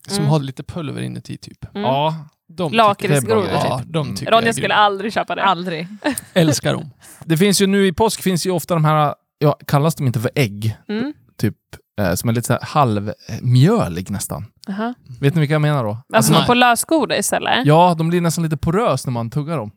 Som 0.07 0.17
Mm. 0.17 0.29
har 0.29 0.39
lite 0.39 0.63
pulver 0.63 1.01
inuti 1.01 1.37
typ. 1.37 1.65
Mm. 1.75 1.81
Ja, 1.83 2.15
De 2.47 2.73
Lakritsgrodor 2.73 3.47
ja, 3.53 3.79
typ. 3.79 3.93
de 3.93 4.15
tycker 4.15 4.31
Ronja 4.31 4.53
skulle 4.53 4.73
aldrig 4.73 5.13
köpa 5.13 5.35
det. 5.35 5.43
Aldrig. 5.43 5.87
Älskar 6.33 6.73
dem. 6.73 6.89
det 7.23 7.37
finns 7.37 7.61
ju 7.61 7.67
nu 7.67 7.87
i 7.87 7.93
påsk 7.93 8.21
finns 8.21 8.45
ju 8.45 8.51
ofta 8.51 8.73
de 8.73 8.85
här, 8.85 9.15
ja, 9.37 9.57
kallas 9.67 9.95
de 9.95 10.07
inte 10.07 10.19
för 10.19 10.31
ägg? 10.35 10.77
Mm. 10.87 11.13
Typ, 11.37 11.55
som 12.15 12.29
är 12.29 12.33
lite 12.33 12.47
så 12.47 12.57
halvmjölig 12.61 14.09
nästan. 14.11 14.45
Aha. 14.69 14.93
Vet 15.21 15.35
ni 15.35 15.39
vilka 15.39 15.53
jag 15.53 15.61
menar 15.61 15.83
då? 15.83 15.97
Alltså 16.13 16.33
nej. 16.33 16.45
på 16.45 16.53
lösgodis 16.53 17.33
eller? 17.33 17.63
Ja, 17.65 17.95
de 17.97 18.09
blir 18.09 18.21
nästan 18.21 18.43
lite 18.43 18.57
porös 18.57 19.05
när 19.05 19.11
man 19.11 19.29
tuggar 19.29 19.57
dem. 19.57 19.71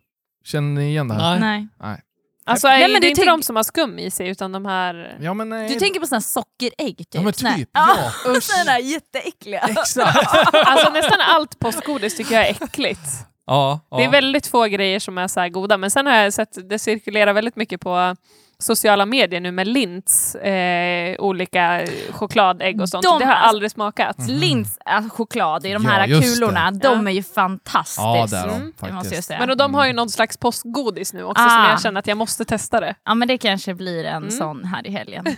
Känner 0.44 0.81
ni 0.81 0.88
igen 0.88 1.09
det 1.09 1.15
här? 1.15 1.38
Nej. 1.38 1.69
Nej. 1.81 2.00
Alltså 2.47 2.69
Nej, 2.69 2.82
är 2.82 2.88
men 2.88 2.94
det 2.94 3.00
du 3.00 3.09
inte 3.11 3.20
tänk- 3.23 3.31
de 3.31 3.43
som 3.43 3.56
har 3.56 3.62
skum 3.62 3.99
i 3.99 4.11
sig 4.11 4.29
utan 4.29 4.53
de 4.53 4.67
här... 4.67 5.19
Ja, 5.20 5.35
men 5.35 5.49
nej. 5.49 5.69
Du 5.69 5.75
tänker 5.75 6.00
på 6.00 6.06
såna 6.06 6.17
här 6.17 6.20
sockerägg 6.23 6.97
typ? 6.97 7.06
Ja, 7.15 7.23
men 7.23 7.32
typ. 7.32 7.69
Ja, 7.73 7.97
Ja. 8.25 8.41
såna 8.41 8.64
där 8.64 8.79
jätteäckliga. 8.79 9.61
Exakt. 9.61 10.35
Alltså 10.67 10.91
nästan 10.93 11.19
allt 11.21 11.59
postgodis 11.59 12.17
tycker 12.17 12.35
jag 12.35 12.49
är 12.49 12.50
äckligt. 12.64 13.00
Ja, 13.47 13.81
ja. 13.91 13.97
Det 13.97 14.05
är 14.05 14.11
väldigt 14.11 14.47
få 14.47 14.64
grejer 14.64 15.00
som 15.00 15.19
är 15.19 15.29
så 15.29 15.41
här 15.41 15.49
goda. 15.49 15.76
Men 15.79 15.91
sen 15.91 16.06
har 16.06 16.14
jag 16.14 16.32
sett, 16.32 16.69
det 16.69 16.79
cirkulerar 16.79 17.33
väldigt 17.33 17.57
mycket 17.57 17.81
på 17.81 18.16
sociala 18.62 19.07
medier 19.07 19.41
nu 19.41 19.53
med 19.53 19.69
Lints 19.69 20.35
eh, 20.35 21.17
olika 21.21 21.87
chokladägg 22.11 22.81
och 22.81 22.88
sånt. 22.88 23.03
De- 23.05 23.19
det 23.19 23.25
har 23.25 23.33
jag 23.33 23.43
aldrig 23.43 23.71
smakat. 23.71 24.19
Mm. 24.19 24.31
Lints 24.41 24.79
äh, 24.87 25.09
choklad 25.09 25.67
i 25.67 25.73
de 25.73 25.85
Ja, 25.85 25.91
här 25.91 26.07
kulorna, 26.07 26.71
det. 26.71 26.79
de 26.88 27.03
Ja. 27.07 27.11
är 27.11 27.15
ju 27.15 27.23
fantastiska. 27.23 28.03
Ja, 28.03 28.27
det 28.31 28.37
är 28.37 28.47
de 28.47 28.55
Mm, 28.55 28.61
Det 28.61 28.71
måste 28.71 28.87
jag 28.87 29.05
faktiskt. 29.05 29.29
säga. 29.29 29.38
Men 29.41 29.50
och 29.50 29.57
de 29.57 29.75
har 29.75 29.87
ju 29.87 29.93
någon 29.93 30.09
slags 30.11 30.37
postgodis 30.37 31.12
nu 31.12 31.23
också 31.25 31.43
Ah. 31.45 31.49
som 31.50 31.65
jag 31.71 31.83
känner 31.83 31.99
att 31.99 32.07
jag 32.07 32.17
måste 32.19 32.45
testa 32.45 32.81
det. 32.81 32.95
Ja 33.05 33.15
men 33.15 33.29
det 33.29 33.38
kanske 33.38 33.75
blir 33.75 34.05
en 34.05 34.17
Mm. 34.17 34.31
sån 34.31 34.65
här 34.65 34.87
i 34.87 34.91
helgen. 34.91 35.25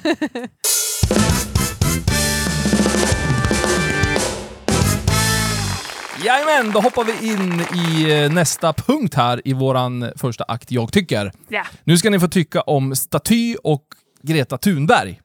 Jajamän, 6.25 6.73
då 6.73 6.81
hoppar 6.81 7.05
vi 7.05 7.29
in 7.33 7.61
i 7.75 8.13
eh, 8.25 8.33
nästa 8.33 8.73
punkt 8.73 9.15
här 9.15 9.43
i 9.45 9.53
våran 9.53 10.13
första 10.17 10.45
akt, 10.45 10.71
Jag 10.71 10.93
tycker. 10.93 11.33
Ja. 11.49 11.65
Nu 11.85 11.99
ska 11.99 12.11
ni 12.11 12.21
få 12.21 12.29
tycka 12.29 12.61
om 12.61 12.97
Staty 12.97 13.57
och 13.65 13.85
Greta 14.23 14.59
Thunberg. 14.59 15.21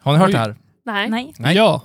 Har 0.00 0.12
ni 0.12 0.18
hört 0.18 0.28
Oj. 0.28 0.32
det 0.32 0.38
här? 0.38 0.56
Nej. 0.86 1.10
Nej. 1.10 1.34
Nej. 1.38 1.56
Ja. 1.56 1.82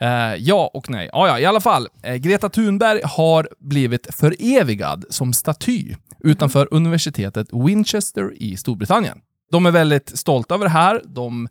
Eh, 0.00 0.34
ja 0.38 0.70
och 0.74 0.90
nej. 0.90 1.10
Ja, 1.12 1.28
ja, 1.28 1.38
i 1.38 1.44
alla 1.44 1.60
fall. 1.60 1.88
Eh, 2.02 2.14
Greta 2.14 2.48
Thunberg 2.48 3.00
har 3.04 3.48
blivit 3.60 4.14
förevigad 4.14 5.04
som 5.10 5.32
staty 5.32 5.94
utanför 6.20 6.68
universitetet 6.70 7.48
Winchester 7.52 8.42
i 8.42 8.56
Storbritannien. 8.56 9.18
De 9.50 9.66
är 9.66 9.70
väldigt 9.70 10.18
stolta 10.18 10.54
över 10.54 10.64
det 10.64 10.70
här. 10.70 11.02
De 11.04 11.48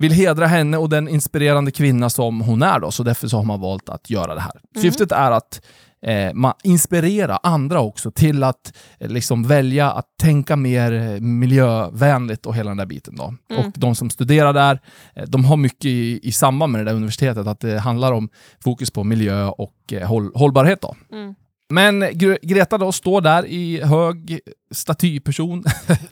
vill 0.00 0.12
hedra 0.12 0.46
henne 0.46 0.76
och 0.76 0.88
den 0.88 1.08
inspirerande 1.08 1.70
kvinna 1.70 2.10
som 2.10 2.40
hon 2.40 2.62
är 2.62 2.80
då, 2.80 2.90
så 2.90 3.02
därför 3.02 3.28
så 3.28 3.36
har 3.36 3.44
man 3.44 3.60
valt 3.60 3.88
att 3.88 4.10
göra 4.10 4.34
det 4.34 4.40
här. 4.40 4.52
Syftet 4.82 5.12
är 5.12 5.30
att 5.30 5.62
eh, 6.02 6.34
man 6.34 6.52
inspirera 6.62 7.36
andra 7.36 7.80
också 7.80 8.10
till 8.10 8.44
att 8.44 8.76
eh, 8.98 9.08
liksom 9.08 9.42
välja 9.42 9.90
att 9.90 10.06
tänka 10.22 10.56
mer 10.56 10.92
eh, 10.92 11.20
miljövänligt 11.20 12.46
och 12.46 12.54
hela 12.54 12.70
den 12.70 12.76
där 12.76 12.86
biten. 12.86 13.16
Då. 13.16 13.34
Mm. 13.50 13.66
Och 13.66 13.72
de 13.76 13.94
som 13.94 14.10
studerar 14.10 14.52
där, 14.52 14.80
eh, 15.14 15.24
de 15.28 15.44
har 15.44 15.56
mycket 15.56 15.84
i, 15.84 16.20
i 16.22 16.32
samband 16.32 16.72
med 16.72 16.80
det 16.80 16.90
där 16.90 16.96
universitetet, 16.96 17.46
att 17.46 17.60
det 17.60 17.78
handlar 17.78 18.12
om 18.12 18.28
fokus 18.64 18.90
på 18.90 19.04
miljö 19.04 19.44
och 19.44 19.92
eh, 19.92 20.08
håll, 20.08 20.30
hållbarhet. 20.34 20.80
Då. 20.82 20.96
Mm. 21.12 21.34
Men 21.70 22.04
Gre- 22.04 22.38
Greta 22.42 22.78
då 22.78 22.92
står 22.92 23.20
där 23.20 23.46
i 23.46 23.82
hög 23.82 24.40
statyperson, 24.70 25.64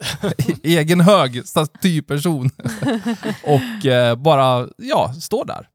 egen 0.63 1.01
hög 1.01 1.47
statyperson 1.49 2.51
och 3.45 3.87
eh, 3.87 4.17
bara, 4.17 4.69
ja, 4.77 5.13
står 5.21 5.45
där. 5.45 5.69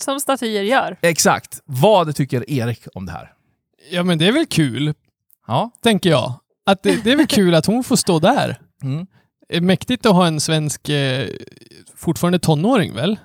Som 0.00 0.20
statyer 0.20 0.62
gör. 0.62 0.96
Exakt. 1.02 1.60
Vad 1.64 2.16
tycker 2.16 2.50
Erik 2.50 2.84
om 2.94 3.06
det 3.06 3.12
här? 3.12 3.32
Ja, 3.90 4.02
men 4.02 4.18
det 4.18 4.26
är 4.28 4.32
väl 4.32 4.46
kul, 4.46 4.94
Ja. 5.46 5.70
tänker 5.82 6.10
jag. 6.10 6.32
Att 6.66 6.82
det, 6.82 7.04
det 7.04 7.12
är 7.12 7.16
väl 7.16 7.26
kul 7.26 7.54
att 7.54 7.66
hon 7.66 7.84
får 7.84 7.96
stå 7.96 8.18
där. 8.18 8.60
Mm. 8.82 9.06
Mäktigt 9.66 10.06
att 10.06 10.12
ha 10.12 10.26
en 10.26 10.40
svensk, 10.40 10.88
eh, 10.88 11.28
fortfarande 11.96 12.38
tonåring 12.38 12.94
väl? 12.94 13.18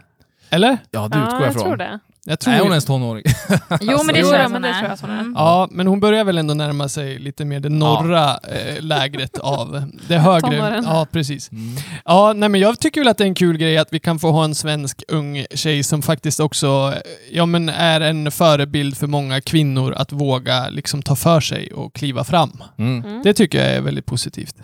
Eller? 0.49 0.77
Ja, 0.91 1.07
det 1.07 1.17
utgår 1.17 1.31
ja, 1.33 1.39
jag 1.39 1.47
jag 1.47 1.53
från. 1.53 1.63
tror 1.63 1.77
det. 1.77 1.99
Jag 2.25 2.39
tror 2.39 2.51
Nej, 2.51 2.61
hon 2.61 2.67
är 2.69 2.73
ens 2.73 2.85
tonåring. 2.85 3.23
Jo, 3.81 3.97
men 4.05 4.13
det 4.15 4.19
Jo, 4.19 4.25
tror 4.27 4.35
ja, 4.35 4.41
jag 4.41 4.51
men 4.51 4.53
hon 4.53 4.61
det 4.61 4.67
är. 4.67 4.73
tror 4.73 4.83
jag 4.83 4.91
att 4.93 5.01
hon 5.01 5.09
är. 5.09 5.19
Mm. 5.19 5.33
Ja, 5.35 5.67
men 5.71 5.87
hon 5.87 5.99
börjar 5.99 6.23
väl 6.23 6.37
ändå 6.37 6.53
närma 6.53 6.89
sig 6.89 7.19
lite 7.19 7.45
mer 7.45 7.59
det 7.59 7.69
norra 7.69 8.29
eh, 8.37 8.81
lägret 8.81 9.37
av 9.37 9.83
det 10.07 10.17
högre. 10.17 10.49
Tonåren. 10.49 10.83
Ja, 10.87 11.07
precis. 11.11 11.51
Mm. 11.51 11.75
Ja, 12.05 12.33
nej, 12.33 12.49
men 12.49 12.61
jag 12.61 12.79
tycker 12.79 13.01
väl 13.01 13.07
att 13.07 13.17
det 13.17 13.23
är 13.23 13.27
en 13.27 13.35
kul 13.35 13.57
grej 13.57 13.77
att 13.77 13.87
vi 13.93 13.99
kan 13.99 14.19
få 14.19 14.31
ha 14.31 14.43
en 14.43 14.55
svensk 14.55 15.03
ung 15.07 15.45
tjej 15.55 15.83
som 15.83 16.01
faktiskt 16.01 16.39
också 16.39 16.93
eh, 16.95 17.01
ja, 17.31 17.45
men 17.45 17.69
är 17.69 18.01
en 18.01 18.31
förebild 18.31 18.97
för 18.97 19.07
många 19.07 19.41
kvinnor 19.41 19.93
att 19.93 20.11
våga 20.11 20.69
liksom 20.69 21.01
ta 21.01 21.15
för 21.15 21.39
sig 21.39 21.73
och 21.73 21.93
kliva 21.95 22.23
fram. 22.23 22.63
Mm. 22.77 23.03
Mm. 23.05 23.21
Det 23.23 23.33
tycker 23.33 23.57
jag 23.59 23.67
är 23.75 23.81
väldigt 23.81 24.05
positivt. 24.05 24.55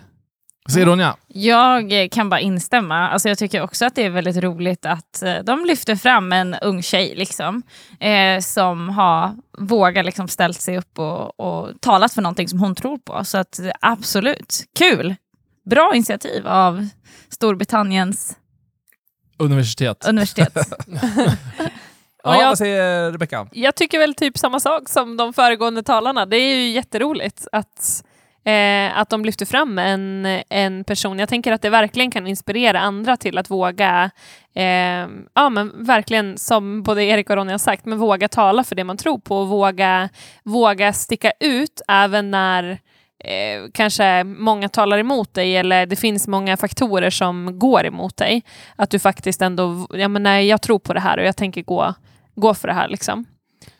Säger 0.74 0.86
Ronja? 0.86 1.16
Jag 1.28 2.08
kan 2.12 2.30
bara 2.30 2.40
instämma. 2.40 3.10
Alltså 3.10 3.30
jag 3.30 3.38
tycker 3.38 3.62
också 3.62 3.86
att 3.86 3.96
det 3.96 4.04
är 4.06 4.10
väldigt 4.10 4.38
roligt 4.44 4.86
att 4.86 5.24
eh, 5.24 5.36
de 5.44 5.66
lyfter 5.66 5.96
fram 5.96 6.32
en 6.34 6.54
ung 6.56 6.84
tjej 6.84 7.14
liksom, 7.16 7.64
eh, 8.00 8.40
som 8.40 8.90
har 8.90 9.36
vågat 9.58 10.06
liksom, 10.06 10.28
ställt 10.28 10.62
sig 10.62 10.78
upp 10.78 11.00
och, 11.00 11.40
och 11.40 11.70
talat 11.82 12.14
för 12.14 12.22
någonting 12.22 12.48
som 12.48 12.60
hon 12.60 12.76
tror 12.76 12.98
på. 12.98 13.26
Så 13.26 13.38
att 13.38 13.60
absolut, 13.82 14.64
kul! 14.80 15.16
Bra 15.70 15.92
initiativ 15.96 16.48
av 16.48 16.88
Storbritanniens 17.30 18.38
Universitet. 19.40 20.06
universitet. 20.08 20.58
Ja, 22.24 22.40
jag- 22.42 22.48
vad 22.48 22.58
säger 22.58 23.12
Rebecka? 23.12 23.48
Jag 23.52 23.76
tycker 23.76 24.00
väl 24.00 24.16
typ 24.16 24.38
samma 24.38 24.60
sak 24.60 24.90
som 24.90 25.18
de 25.18 25.34
föregående 25.34 25.84
talarna. 25.84 26.26
Det 26.26 26.38
är 26.38 26.56
ju 26.56 26.70
jätteroligt 26.70 27.48
att, 27.52 28.04
eh, 28.48 28.98
att 28.98 29.10
de 29.10 29.26
lyfter 29.26 29.46
fram 29.46 29.80
en, 29.80 30.26
en 30.50 30.84
person. 30.84 31.20
Jag 31.20 31.30
tänker 31.30 31.52
att 31.52 31.62
det 31.62 31.70
verkligen 31.70 32.12
kan 32.12 32.28
inspirera 32.28 32.80
andra 32.80 33.18
till 33.18 33.38
att 33.38 33.50
våga, 33.50 34.12
eh, 34.56 35.08
ja 35.34 35.50
men 35.52 35.86
verkligen 35.86 36.38
som 36.38 36.84
både 36.84 37.04
Erik 37.04 37.30
och 37.30 37.36
Ronny 37.36 37.52
har 37.52 37.58
sagt, 37.58 37.86
men 37.86 37.98
våga 37.98 38.28
tala 38.28 38.64
för 38.64 38.76
det 38.76 38.84
man 38.84 38.98
tror 38.98 39.20
på 39.20 39.38
och 39.38 39.48
våga, 39.48 40.10
våga 40.44 40.94
sticka 40.94 41.32
ut 41.40 41.82
även 41.88 42.32
när 42.32 42.72
eh, 43.24 43.70
kanske 43.74 44.24
många 44.24 44.70
talar 44.70 44.98
emot 44.98 45.34
dig 45.34 45.58
eller 45.58 45.86
det 45.86 45.96
finns 45.96 46.28
många 46.28 46.58
faktorer 46.58 47.10
som 47.10 47.60
går 47.60 47.86
emot 47.86 48.18
dig. 48.18 48.44
Att 48.76 48.90
du 48.90 49.00
faktiskt 49.00 49.42
ändå, 49.42 49.88
ja 49.94 50.08
men 50.08 50.24
nej, 50.24 50.48
jag 50.48 50.62
tror 50.62 50.80
på 50.80 50.94
det 50.94 51.00
här 51.00 51.18
och 51.18 51.26
jag 51.26 51.38
tänker 51.38 51.62
gå, 51.62 51.94
gå 52.36 52.54
för 52.54 52.68
det 52.68 52.74
här 52.74 52.88
liksom. 52.88 53.26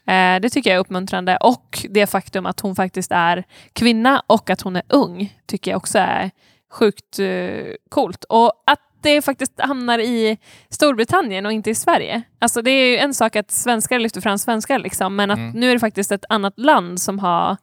Eh, 0.08 0.40
det 0.42 0.50
tycker 0.50 0.70
jag 0.70 0.76
är 0.76 0.80
uppmuntrande. 0.80 1.38
Och 1.38 1.86
det 1.90 2.08
faktum 2.08 2.46
att 2.46 2.60
hon 2.60 2.76
faktiskt 2.76 3.12
är 3.12 3.44
kvinna 3.74 4.24
och 4.28 4.50
att 4.50 4.62
hon 4.62 4.76
är 4.76 4.84
ung 4.90 5.38
tycker 5.46 5.72
jag 5.72 5.78
också 5.78 6.00
är 6.00 6.32
sjukt 6.72 7.20
eh, 7.20 7.74
coolt. 7.90 8.24
Och 8.24 8.64
att 8.66 8.80
det 9.02 9.22
faktiskt 9.22 9.60
hamnar 9.62 10.00
i 10.00 10.38
Storbritannien 10.70 11.46
och 11.46 11.52
inte 11.52 11.70
i 11.70 11.76
Sverige. 11.76 12.22
Alltså 12.40 12.62
det 12.62 12.72
är 12.72 12.92
ju 12.92 12.98
en 12.98 13.14
sak 13.14 13.36
att 13.36 13.52
svenskar 13.52 14.00
lyfter 14.00 14.22
fram 14.22 14.38
svenskar, 14.38 14.80
liksom, 14.80 15.16
men 15.16 15.32
att 15.32 15.38
Mm. 15.38 15.52
nu 15.60 15.70
är 15.70 15.74
det 15.74 15.80
faktiskt 15.80 16.12
ett 16.12 16.26
annat 16.30 16.60
land 16.60 17.02
som 17.02 17.20
har 17.20 17.58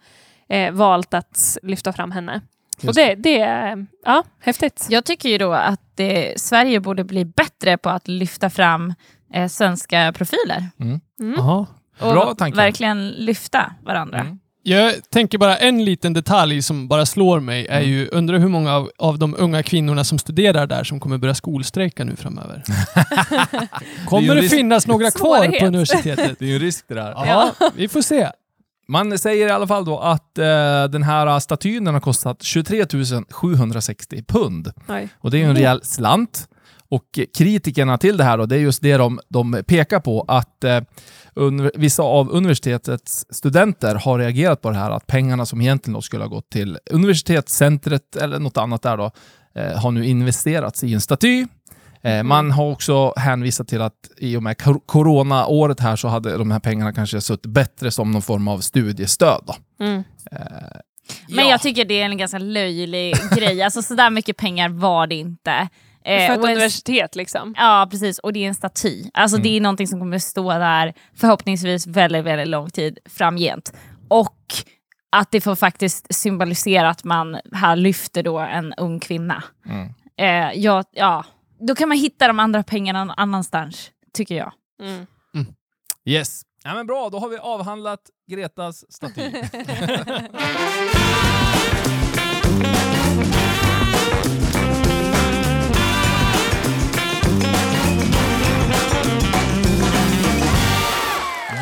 eh, 0.48 0.72
valt 0.72 1.14
att 1.14 1.58
lyfta 1.62 1.92
fram 1.92 2.10
henne. 2.10 2.40
Just 2.80 2.88
och 2.88 2.94
det, 2.94 3.14
det 3.14 3.40
är 3.40 3.86
ja, 4.04 4.22
häftigt. 4.40 4.86
Jag 4.90 5.04
tycker 5.04 5.28
ju 5.28 5.38
då 5.38 5.52
att 5.52 5.80
det, 5.94 6.40
Sverige 6.40 6.80
borde 6.80 7.04
bli 7.04 7.24
bättre 7.24 7.78
på 7.78 7.90
att 7.90 8.08
lyfta 8.08 8.50
fram 8.50 8.94
eh, 9.34 9.48
svenska 9.48 10.12
profiler. 10.16 10.64
Mm. 10.80 11.00
Jaha. 11.36 11.66
Och 12.00 12.12
Bra 12.12 12.34
tanke. 12.34 12.56
verkligen 12.56 13.08
lyfta 13.08 13.72
varandra. 13.84 14.18
Mm. 14.20 14.38
Jag 14.66 14.94
tänker 15.10 15.38
bara 15.38 15.56
en 15.56 15.84
liten 15.84 16.12
detalj 16.12 16.62
som 16.62 16.88
bara 16.88 17.06
slår 17.06 17.40
mig 17.40 17.66
är 17.66 17.78
Mm. 17.80 17.90
ju, 17.90 18.08
undrar 18.08 18.38
hur 18.38 18.48
många 18.48 18.74
av, 18.74 18.90
av 18.98 19.18
de 19.18 19.34
unga 19.38 19.62
kvinnorna 19.62 20.04
som 20.04 20.18
studerar 20.18 20.66
där 20.66 20.84
som 20.84 21.00
kommer 21.00 21.18
börja 21.18 21.34
skolstrejka 21.34 22.04
nu 22.04 22.16
framöver. 22.16 22.62
kommer 24.06 24.34
det, 24.34 24.40
risk- 24.40 24.54
finnas 24.56 24.86
några 24.86 25.10
kvar 25.10 25.36
Svårighet. 25.36 25.60
på 25.60 25.66
universitetet? 25.66 26.38
Det 26.38 26.44
är 26.44 26.48
ju 26.48 26.54
en 26.54 26.60
risk 26.60 26.84
det 26.88 26.94
där. 26.94 27.10
Ja, 27.26 27.52
vi 27.76 27.88
får 27.88 28.02
se. 28.02 28.28
Man 28.88 29.18
säger 29.18 29.46
i 29.48 29.50
alla 29.50 29.66
fall 29.66 29.84
då 29.84 29.98
att 29.98 30.38
eh, 30.38 30.44
den 30.90 31.02
här 31.02 31.40
statyn 31.40 31.84
den 31.84 31.94
har 31.94 32.00
kostat 32.00 32.42
23 32.42 32.84
760 33.30 34.22
pund. 34.28 34.72
Oj. 34.88 35.08
Och 35.20 35.30
det 35.30 35.36
är 35.36 35.38
ju 35.38 35.44
en 35.48 35.56
rejäl 35.56 35.80
slant. 35.84 36.48
Och 36.88 37.18
kritikerna 37.38 37.98
till 37.98 38.16
det 38.16 38.24
här 38.24 38.38
då, 38.38 38.46
det 38.46 38.56
är 38.56 38.60
just 38.60 38.82
det 38.82 38.96
de, 38.96 39.20
de 39.28 39.62
pekar 39.66 40.00
på 40.00 40.24
att 40.28 40.64
eh, 40.64 40.80
vissa 41.74 42.02
av 42.02 42.30
universitetets 42.30 43.26
studenter 43.30 43.94
har 43.94 44.18
reagerat 44.18 44.60
på 44.62 44.70
det 44.70 44.76
här 44.76 44.90
att 44.90 45.06
pengarna 45.06 45.46
som 45.46 45.60
egentligen 45.60 46.02
skulle 46.02 46.24
ha 46.24 46.28
gått 46.28 46.50
till 46.50 46.78
universitetscentret 46.90 48.16
eller 48.16 48.38
något 48.38 48.56
annat 48.56 48.82
där 48.82 48.96
då 48.96 49.10
eh, 49.54 49.76
har 49.80 49.90
nu 49.90 50.06
investerats 50.06 50.84
i 50.84 50.94
en 50.94 51.00
staty. 51.00 51.46
Eh, 52.02 52.22
man 52.22 52.50
har 52.50 52.70
också 52.70 53.12
hänvisat 53.16 53.68
till 53.68 53.80
att 53.82 54.10
i 54.18 54.36
och 54.36 54.42
med 54.42 54.56
coronaåret 54.86 55.80
här 55.80 55.96
så 55.96 56.08
hade 56.08 56.36
de 56.38 56.50
här 56.50 56.60
pengarna 56.60 56.92
kanske 56.92 57.20
suttit 57.20 57.46
bättre 57.46 57.90
som 57.90 58.10
någon 58.10 58.22
form 58.22 58.48
av 58.48 58.58
studiestöd. 58.58 59.50
Mm. 59.80 60.02
Men 61.28 61.44
Ja. 61.44 61.50
jag 61.50 61.60
tycker 61.62 61.84
det 61.84 62.00
är 62.00 62.04
en 62.04 62.18
ganska 62.18 62.38
löjlig 62.38 63.14
grej. 63.36 63.62
Alltså 63.62 63.82
sådär 63.82 64.10
mycket 64.10 64.36
pengar 64.36 64.68
var 64.68 65.06
det 65.06 65.14
inte. 65.14 65.68
Eh, 66.04 66.26
För 66.26 66.34
ett 66.34 66.44
universitet 66.44 67.16
liksom. 67.16 67.54
Ja, 67.58 67.88
precis. 67.90 68.18
Och 68.18 68.32
det 68.32 68.44
är 68.44 68.48
en 68.48 68.54
staty. 68.54 69.10
Alltså 69.14 69.38
det 69.38 69.56
är 69.56 69.60
någonting 69.60 69.86
som 69.86 70.00
kommer 70.00 70.18
stå 70.18 70.52
där 70.52 70.94
förhoppningsvis 71.16 71.86
väldigt, 71.86 72.24
väldigt 72.24 72.48
lång 72.48 72.70
tid 72.70 72.98
framgent. 73.04 73.72
Och 74.08 74.38
att 75.16 75.30
det 75.30 75.40
får 75.40 75.54
faktiskt 75.54 76.14
symbolisera 76.14 76.90
att 76.90 77.04
man 77.04 77.38
här 77.52 77.76
lyfter 77.76 78.22
då 78.22 78.38
en 78.38 78.74
ung 78.74 79.00
kvinna. 79.00 79.42
Mm. 79.66 79.94
Eh, 80.16 80.60
ja, 80.60 80.84
ja. 80.92 81.24
Då 81.68 81.74
kan 81.74 81.88
man 81.88 81.98
hitta 81.98 82.26
de 82.26 82.40
andra 82.40 82.62
pengarna 82.62 83.04
någon 83.04 83.14
annanstans, 83.18 83.90
tycker 84.12 84.34
jag. 84.34 84.52
Mm. 84.82 85.06
Yes. 86.04 86.42
Ja, 86.64 86.74
men 86.74 86.86
bra, 86.86 87.08
då 87.08 87.18
har 87.18 87.28
vi 87.28 87.38
avhandlat 87.38 88.00
Gretas 88.30 88.92
staty. 88.92 89.22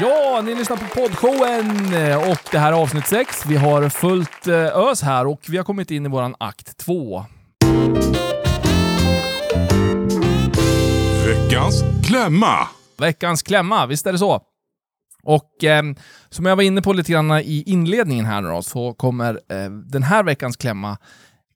Ja, 0.02 0.42
ni 0.44 0.54
lyssnar 0.54 0.76
på 0.76 0.84
poddshowen 0.84 1.70
och 2.30 2.38
det 2.52 2.58
här 2.58 2.72
är 2.72 2.76
avsnitt 2.76 3.06
6. 3.06 3.46
Vi 3.46 3.56
har 3.56 3.88
fullt 3.88 4.46
eh, 4.46 4.54
ös 4.54 5.02
här 5.02 5.26
och 5.26 5.40
vi 5.48 5.56
har 5.56 5.64
kommit 5.64 5.90
in 5.90 6.06
i 6.06 6.08
våran 6.08 6.34
akt 6.38 6.76
2. 6.76 7.24
Veckans 11.26 11.84
klämma. 12.06 12.68
veckans 12.98 13.42
klämma, 13.42 13.86
visst 13.86 14.06
är 14.06 14.12
det 14.12 14.18
så? 14.18 14.42
Och 15.22 15.64
eh, 15.64 15.82
som 16.30 16.46
jag 16.46 16.56
var 16.56 16.62
inne 16.62 16.82
på 16.82 16.92
lite 16.92 17.12
grann 17.12 17.30
i 17.32 17.64
inledningen 17.66 18.26
här 18.26 18.40
nu 18.40 18.48
då, 18.48 18.62
så 18.62 18.94
kommer 18.94 19.34
eh, 19.48 19.70
den 19.70 20.02
här 20.02 20.22
veckans 20.22 20.56
klämma 20.56 20.98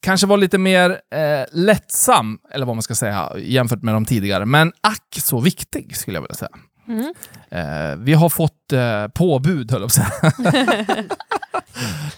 kanske 0.00 0.26
vara 0.26 0.37
lite 0.37 0.59
mer 0.59 0.91
eh, 0.91 1.45
lättsam, 1.53 2.38
eller 2.50 2.67
vad 2.67 2.76
man 2.76 2.83
ska 2.83 2.95
säga, 2.95 3.33
jämfört 3.38 3.83
med 3.83 3.95
de 3.95 4.05
tidigare. 4.05 4.45
Men 4.45 4.73
ack 4.81 5.17
så 5.19 5.41
viktig, 5.41 5.97
skulle 5.97 6.17
jag 6.17 6.23
vilja 6.23 6.35
säga. 6.35 6.50
Mm. 6.88 7.14
Eh, 7.50 7.97
vi 8.05 8.14
har 8.14 8.28
fått 8.28 8.73
eh, 8.73 9.09
påbud, 9.09 9.71
höll 9.73 9.81
jag 9.83 9.90
på 9.95 10.50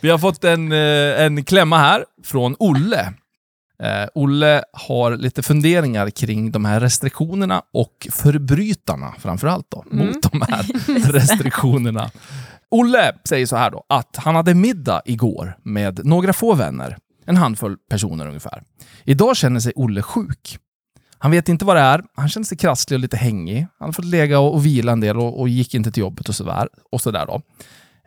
vi 0.00 0.10
har 0.10 0.18
fått 0.18 0.44
en, 0.44 0.72
eh, 0.72 1.22
en 1.24 1.44
klämma 1.44 1.78
här 1.78 2.04
från 2.24 2.56
Olle. 2.58 3.12
Eh, 3.82 4.08
Olle 4.14 4.62
har 4.72 5.16
lite 5.16 5.42
funderingar 5.42 6.10
kring 6.10 6.50
de 6.52 6.64
här 6.64 6.80
restriktionerna 6.80 7.62
och 7.72 8.08
förbrytarna 8.12 9.14
framförallt 9.18 9.66
då, 9.70 9.84
Mm. 9.92 10.06
mot 10.06 10.32
de 10.32 10.42
här 10.48 10.62
restriktionerna. 11.12 12.10
Olle 12.70 13.12
säger 13.24 13.46
så 13.46 13.56
här 13.56 13.70
då, 13.70 13.84
att 13.88 14.16
han 14.16 14.34
hade 14.34 14.54
middag 14.54 15.02
igår 15.04 15.56
med 15.62 16.06
några 16.06 16.32
få 16.32 16.54
vänner, 16.54 16.96
en 17.26 17.36
handfull 17.36 17.76
personer 17.90 18.26
ungefär. 18.26 18.62
Idag 19.04 19.36
känner 19.36 19.60
sig 19.60 19.72
Olle 19.76 20.02
sjuk. 20.02 20.58
Han 21.18 21.30
vet 21.30 21.48
inte 21.48 21.64
vad 21.64 21.76
det 21.76 21.80
är, 21.80 22.02
han 22.14 22.28
känner 22.28 22.44
sig 22.44 22.58
krasslig 22.58 22.96
och 22.96 23.00
lite 23.00 23.16
hängig. 23.16 23.66
Han 23.78 23.88
har 23.88 23.92
fått 23.92 24.04
lägga 24.04 24.38
och, 24.40 24.54
och 24.54 24.66
vila 24.66 24.92
en 24.92 25.00
del 25.00 25.16
och, 25.16 25.40
och 25.40 25.48
gick 25.48 25.74
inte 25.74 25.92
till 25.92 26.00
jobbet 26.00 26.28
och 26.28 26.34
sådär. 26.34 26.68
Och 26.92 27.00
så 27.00 27.10
där 27.10 27.26
då. 27.26 27.42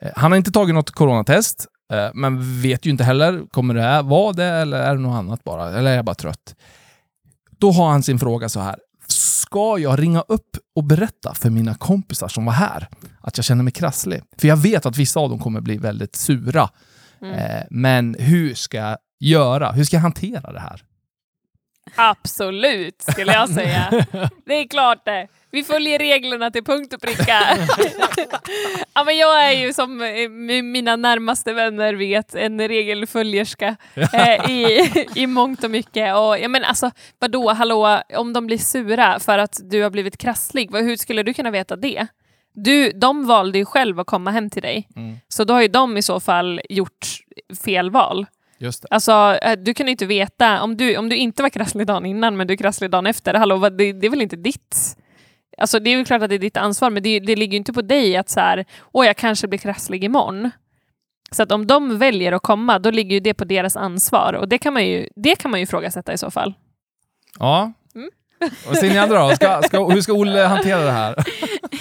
Eh, 0.01 0.11
Han 0.15 0.31
har 0.31 0.37
inte 0.37 0.51
tagit 0.51 0.75
något 0.75 0.91
coronatest, 0.91 1.67
eh, 1.93 2.09
men 2.13 2.61
vet 2.61 2.85
ju 2.85 2.89
inte 2.89 3.03
heller, 3.03 3.43
kommer 3.51 3.73
det 3.73 4.01
vara 4.01 4.33
det 4.33 4.45
eller 4.45 4.77
är 4.79 4.95
det 4.95 5.01
något 5.01 5.15
annat 5.15 5.43
bara? 5.43 5.77
Eller 5.77 5.91
är 5.91 5.95
jag 5.95 6.05
bara 6.05 6.15
trött? 6.15 6.55
Då 7.59 7.71
har 7.71 7.89
han 7.91 8.03
sin 8.03 8.19
fråga 8.19 8.49
så 8.49 8.59
här. 8.59 8.75
ska 9.07 9.77
jag 9.79 9.99
ringa 10.01 10.21
upp 10.27 10.57
och 10.75 10.83
berätta 10.83 11.33
för 11.33 11.49
mina 11.49 11.75
kompisar 11.75 12.27
som 12.27 12.45
var 12.45 12.53
här 12.53 12.87
att 13.21 13.37
jag 13.37 13.45
känner 13.45 13.63
mig 13.63 13.73
krasslig? 13.73 14.21
För 14.37 14.47
jag 14.47 14.57
vet 14.57 14.85
att 14.85 14.97
vissa 14.97 15.19
av 15.19 15.29
dem 15.29 15.39
kommer 15.39 15.61
bli 15.61 15.77
väldigt 15.77 16.15
sura. 16.15 16.69
Mm. 17.21 17.33
Eh, 17.33 17.63
men 17.69 18.15
hur 18.19 18.53
ska 18.53 18.77
jag 18.77 18.97
göra? 19.19 19.71
Hur 19.71 19.83
ska 19.83 19.95
jag 19.95 20.01
hantera 20.01 20.53
det 20.53 20.59
här? 20.59 20.81
Absolut, 21.95 23.01
skulle 23.01 23.33
jag 23.33 23.49
säga. 23.49 24.05
Det 24.45 24.53
är 24.53 24.67
klart 24.67 25.05
det. 25.05 25.27
Vi 25.53 25.63
följer 25.63 25.99
reglerna 25.99 26.51
till 26.51 26.63
punkt 26.63 26.93
och 26.93 27.01
pricka. 27.01 27.39
ja, 28.93 29.03
men 29.03 29.17
jag 29.17 29.45
är 29.45 29.51
ju 29.51 29.73
som 29.73 30.01
eh, 30.01 30.29
mina 30.63 30.95
närmaste 30.95 31.53
vänner 31.53 31.93
vet, 31.93 32.35
en 32.35 32.67
regelföljerska 32.67 33.75
eh, 34.13 34.51
i, 34.51 34.91
i 35.15 35.27
mångt 35.27 35.63
och 35.63 35.71
mycket. 35.71 36.15
Och, 36.15 36.39
ja, 36.39 36.47
men 36.47 36.63
alltså, 36.63 36.91
vadå, 37.19 37.53
hallå, 37.53 38.01
om 38.15 38.33
de 38.33 38.47
blir 38.47 38.57
sura 38.57 39.19
för 39.19 39.37
att 39.37 39.59
du 39.63 39.83
har 39.83 39.89
blivit 39.89 40.17
krasslig, 40.17 40.69
hur 40.71 40.95
skulle 40.97 41.23
du 41.23 41.33
kunna 41.33 41.51
veta 41.51 41.75
det? 41.75 42.07
Du, 42.53 42.91
de 42.91 43.25
valde 43.27 43.57
ju 43.57 43.65
själv 43.65 43.99
att 43.99 44.07
komma 44.07 44.31
hem 44.31 44.49
till 44.49 44.61
dig, 44.61 44.87
Mm. 44.95 45.17
så 45.27 45.43
då 45.43 45.53
har 45.53 45.61
ju 45.61 45.67
de 45.67 45.97
i 45.97 46.01
så 46.01 46.19
fall 46.19 46.61
gjort 46.69 47.07
fel 47.65 47.91
val. 47.91 48.25
Just 48.61 48.81
det. 48.81 48.87
Alltså, 48.91 49.11
eh, 49.41 49.59
du 49.59 49.73
kan 49.73 49.85
ju 49.87 49.91
inte 49.91 50.05
veta, 50.05 50.61
om 50.63 50.77
du, 50.77 50.97
om 50.97 51.09
du 51.09 51.15
inte 51.15 51.41
var 51.43 51.49
krasslig 51.49 51.87
dagen 51.87 52.05
innan 52.05 52.37
men 52.37 52.47
du 52.47 52.53
är 52.53 52.57
krasslig 52.57 52.89
dagen 52.91 53.07
efter, 53.07 53.33
hallå, 53.33 53.57
vad- 53.57 53.77
det, 53.77 53.93
det 53.93 54.07
är 54.07 54.09
väl 54.11 54.21
inte 54.21 54.35
ditt... 54.35 54.97
Alltså 55.57 55.79
det 55.79 55.89
är 55.89 55.97
väl 55.97 56.05
klart 56.05 56.21
att 56.21 56.29
det 56.29 56.35
är 56.35 56.39
ditt 56.39 56.57
ansvar, 56.57 56.89
men 56.89 57.03
det, 57.03 57.19
det 57.19 57.35
ligger 57.35 57.51
ju 57.51 57.57
inte 57.57 57.73
på 57.73 57.81
dig 57.81 58.17
att 58.17 58.29
så 58.29 58.39
här, 58.39 58.65
åh 58.91 59.05
jag 59.05 59.17
kanske 59.17 59.47
blir 59.47 59.59
krasslig 59.59 60.03
imorgon. 60.03 60.51
Så 61.31 61.43
att 61.43 61.51
om 61.51 61.67
de 61.67 61.97
väljer 61.97 62.31
att 62.31 62.41
komma, 62.41 62.79
då 62.79 62.91
ligger 62.91 63.13
ju 63.13 63.19
det 63.19 63.33
på 63.33 63.45
deras 63.45 63.75
ansvar 63.77 64.33
och 64.33 64.49
det 64.49 64.57
kan 64.57 64.73
man 64.73 64.85
ju, 64.87 65.07
det 65.15 65.35
kan 65.35 65.51
man 65.51 65.59
ju 65.59 65.63
ifrågasätta 65.63 66.13
i 66.13 66.17
så 66.17 66.31
fall. 66.31 66.53
Ja. 67.39 67.71
Vad 68.67 68.77
säger 68.77 68.93
ni 68.93 68.99
andra 68.99 69.27
då? 69.29 69.35
Ska, 69.35 69.61
ska, 69.61 69.85
hur 69.89 70.01
ska 70.01 70.13
Olle 70.13 70.39
hantera 70.39 70.79
det 70.81 70.91
här? 70.91 71.15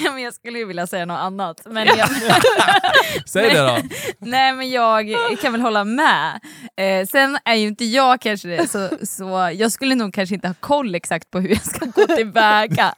Ja, 0.05 0.13
men 0.13 0.23
jag 0.23 0.35
skulle 0.35 0.59
ju 0.59 0.65
vilja 0.65 0.87
säga 0.87 1.07
något 1.07 1.19
annat. 1.19 1.61
Men 1.67 1.87
jag, 1.87 2.09
Säg 3.27 3.49
det 3.51 3.61
då. 3.61 3.79
nej 4.19 4.53
men 4.53 4.71
jag 4.71 5.15
kan 5.43 5.53
väl 5.53 5.61
hålla 5.61 5.85
med. 5.85 6.41
Eh, 6.77 7.07
sen 7.07 7.39
är 7.45 7.55
ju 7.55 7.69
inte 7.69 7.85
jag 7.85 8.21
kanske 8.21 8.49
det, 8.49 8.71
så, 8.71 8.89
så 9.07 9.51
jag 9.55 9.73
skulle 9.73 9.95
nog 9.95 10.15
kanske 10.15 10.35
inte 10.35 10.49
ha 10.49 10.55
koll 10.61 10.95
exakt 10.95 11.31
på 11.31 11.41
hur 11.41 11.49
jag 11.49 11.65
ska 11.65 11.87
gå 11.87 12.07
tillväga. 12.17 12.95